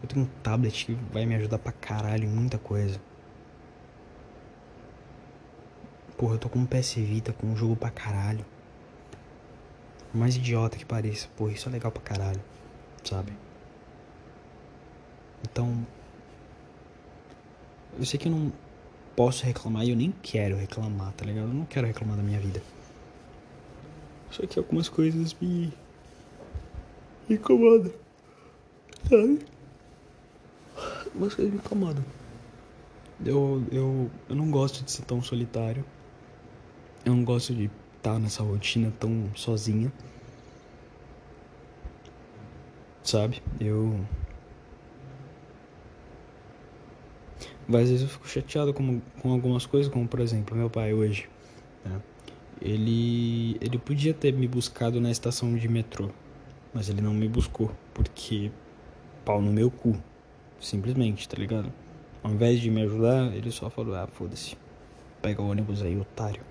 [0.02, 3.00] Eu tenho um tablet que vai me ajudar pra caralho em muita coisa.
[6.16, 8.44] Porra, eu tô com um PS Vita com um jogo pra caralho.
[10.10, 12.42] Por mais idiota que pareça, porra, isso é legal pra caralho,
[13.04, 13.32] sabe?
[15.42, 15.86] Então.
[17.98, 18.52] Eu sei que eu não
[19.14, 21.48] posso reclamar e eu nem quero reclamar, tá ligado?
[21.48, 22.62] Eu não quero reclamar da minha vida.
[24.30, 25.72] Só que algumas coisas me.
[27.28, 27.92] me incomodam,
[29.08, 29.46] sabe?
[31.04, 32.04] Algumas coisas me incomodam.
[33.24, 35.84] Eu, eu, eu não gosto de ser tão solitário.
[37.04, 39.92] Eu não gosto de estar tá nessa rotina tão sozinha.
[43.02, 43.42] Sabe?
[43.60, 44.00] Eu.
[47.68, 50.92] Mas às vezes eu fico chateado com, com algumas coisas, como por exemplo, meu pai
[50.92, 51.28] hoje.
[51.84, 52.00] Né?
[52.60, 56.10] Ele, ele podia ter me buscado na estação de metrô,
[56.72, 58.50] mas ele não me buscou, porque
[59.24, 59.96] pau no meu cu.
[60.60, 61.72] Simplesmente, tá ligado?
[62.22, 64.56] Ao invés de me ajudar, ele só falou: ah, foda-se,
[65.20, 66.42] pega o ônibus aí, otário.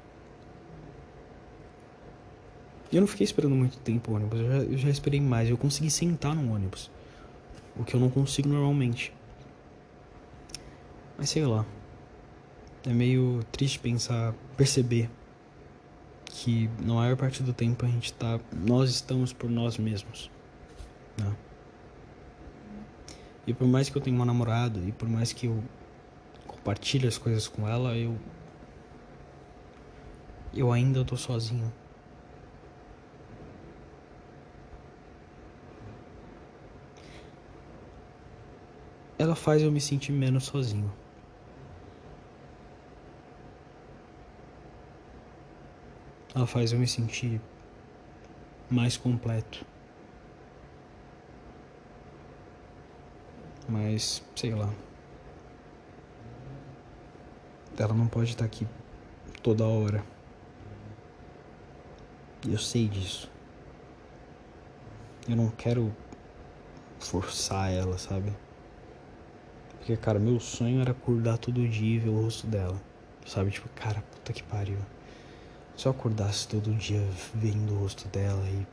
[2.91, 5.49] E eu não fiquei esperando muito tempo o ônibus, eu já, eu já esperei mais.
[5.49, 6.91] Eu consegui sentar no ônibus.
[7.78, 9.14] O que eu não consigo normalmente.
[11.22, 11.63] Mas sei lá.
[12.84, 15.07] É meio triste pensar, perceber
[16.26, 18.39] que na maior parte do tempo a gente tá.
[18.51, 20.32] Nós estamos por nós mesmos.
[21.19, 21.32] Né?
[23.45, 25.63] E por mais que eu tenha uma namorada e por mais que eu
[26.47, 28.17] compartilhe as coisas com ela, eu.
[30.51, 31.72] Eu ainda tô sozinho.
[39.19, 40.91] ela faz eu me sentir menos sozinho.
[46.34, 47.42] Ela faz eu me sentir
[48.70, 49.66] mais completo.
[53.68, 54.70] Mas, sei lá.
[57.78, 58.66] Ela não pode estar aqui
[59.44, 60.04] toda hora.
[62.48, 63.30] Eu sei disso.
[65.28, 65.94] Eu não quero
[67.00, 68.34] forçar ela, sabe?
[69.78, 72.80] Porque, cara, meu sonho era acordar todo dia e ver o rosto dela.
[73.26, 73.52] Sabe?
[73.52, 74.78] Tipo, cara, puta que pariu.
[75.82, 77.02] Se eu acordasse todo dia
[77.34, 78.68] vendo o rosto dela e,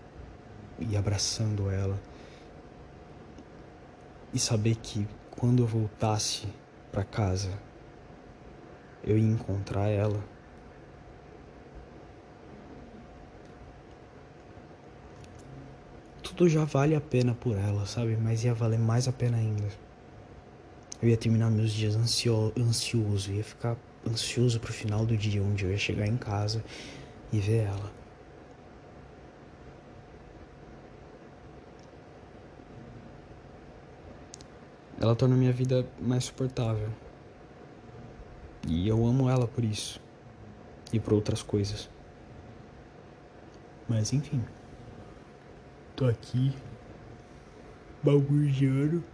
[0.90, 1.98] e abraçando ela.
[4.30, 6.46] E saber que quando eu voltasse
[6.92, 7.58] para casa,
[9.02, 10.22] eu ia encontrar ela.
[16.22, 18.18] Tudo já vale a pena por ela, sabe?
[18.18, 19.66] Mas ia valer mais a pena ainda.
[21.00, 25.64] Eu ia terminar meus dias ansio ansioso, ia ficar ansioso pro final do dia, onde
[25.64, 26.64] eu ia chegar em casa
[27.32, 27.98] e ver ela.
[35.00, 36.88] Ela torna minha vida mais suportável.
[38.66, 40.00] E eu amo ela por isso.
[40.92, 41.88] E por outras coisas.
[43.88, 44.44] Mas enfim.
[45.94, 46.52] Tô aqui.
[48.02, 49.04] Balbuciando.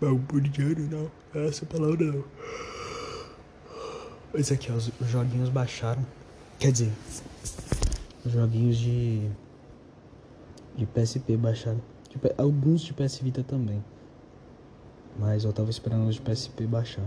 [0.00, 1.42] Balbuciano não.
[1.46, 2.24] Essa palavra não.
[4.36, 6.04] Mas aqui, ó, os joguinhos baixaram.
[6.58, 6.92] Quer dizer,
[8.22, 9.30] os joguinhos de.
[10.76, 11.80] de PSP baixaram.
[12.10, 13.82] De, alguns de PS Vita também.
[15.18, 17.06] Mas eu tava esperando os de PSP baixar.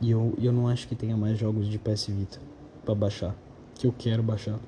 [0.00, 2.40] E eu, eu não acho que tenha mais jogos de PS Vita
[2.84, 3.36] pra baixar.
[3.76, 4.58] Que eu quero baixar.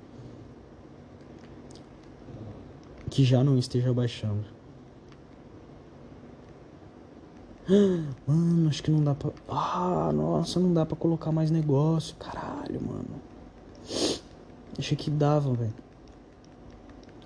[3.11, 4.45] Que já não esteja baixando.
[8.27, 9.31] Mano, acho que não dá pra.
[9.49, 12.17] Ah, nossa, não dá pra colocar mais negócio.
[12.17, 13.21] Caralho, mano.
[14.77, 15.75] Achei que dava, velho.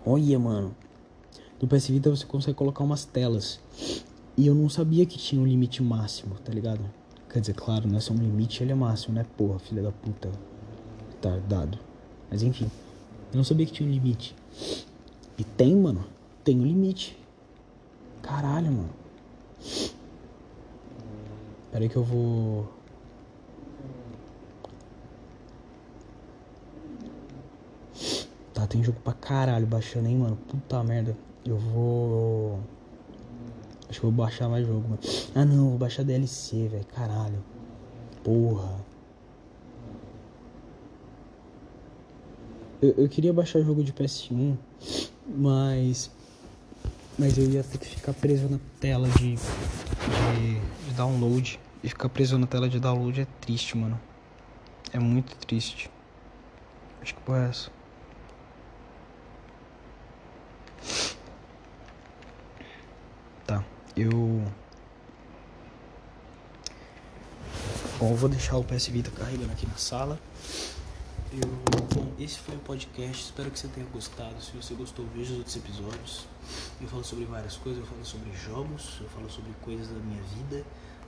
[0.04, 0.74] Olha, mano.
[1.60, 3.58] No PS Vita você consegue colocar umas telas.
[4.36, 6.80] E eu não sabia que tinha um limite máximo, tá ligado?
[7.30, 9.24] Quer dizer, claro, não é só um limite, ele é máximo, né?
[9.36, 10.30] Porra, filha da puta.
[11.22, 11.78] Tá dado.
[12.30, 12.70] Mas enfim.
[13.32, 14.36] Eu não sabia que tinha um limite.
[15.38, 16.04] E tem, mano.
[16.42, 17.16] Tem um limite.
[18.20, 19.03] Caralho, mano.
[21.74, 22.72] Peraí que eu vou.
[28.55, 30.36] Tá, tem jogo pra caralho baixando, hein, mano.
[30.36, 31.16] Puta merda.
[31.44, 32.60] Eu vou.
[33.90, 35.01] Acho que eu vou baixar mais jogo, mano.
[35.34, 36.86] Ah, não, vou baixar DLC, velho.
[36.94, 37.42] Caralho.
[38.22, 38.78] Porra.
[42.80, 44.56] Eu, eu queria baixar jogo de PS1,
[45.26, 46.09] mas.
[47.18, 51.63] Mas eu ia ter que ficar preso na tela de, de, de download.
[51.85, 54.01] E ficar preso na tela de download é triste, mano.
[54.90, 55.90] É muito triste.
[57.02, 57.70] Acho que porra é essa.
[63.47, 63.62] Tá,
[63.94, 64.11] eu.
[67.98, 70.19] Bom, eu vou deixar o PS Vita carregando aqui na sala.
[71.31, 71.47] Eu,
[71.94, 73.24] bom, esse foi o podcast.
[73.24, 74.40] Espero que você tenha gostado.
[74.40, 76.27] Se você gostou, veja os outros episódios.
[76.81, 77.82] Eu falo sobre várias coisas.
[77.82, 79.01] Eu falo sobre jogos.
[79.02, 80.65] Eu falo sobre coisas da minha vida.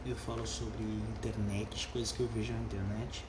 [0.09, 3.25] Eu falo sobre internet, coisas que eu vejo na internet.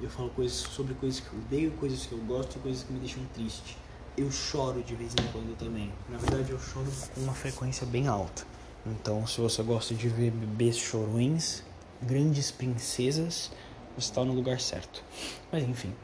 [0.00, 2.92] Eu falo coisas sobre coisas que eu odeio, coisas que eu gosto e coisas que
[2.94, 3.76] me deixam triste.
[4.16, 5.92] Eu choro de vez em quando também.
[6.08, 8.46] Na verdade, eu choro com uma frequência bem alta.
[8.86, 11.62] Então, se você gosta de ver bebês chorões,
[12.00, 13.52] grandes princesas,
[13.94, 15.04] você está no lugar certo.
[15.52, 15.94] Mas enfim,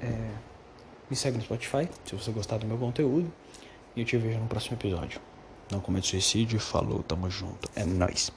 [0.00, 0.30] é...
[1.08, 3.32] me segue no Spotify se você gostar do meu conteúdo.
[3.94, 5.20] E eu te vejo no próximo episódio.
[5.70, 7.70] Não cometa suicídio, falou, tamo junto.
[7.76, 8.32] É nóis.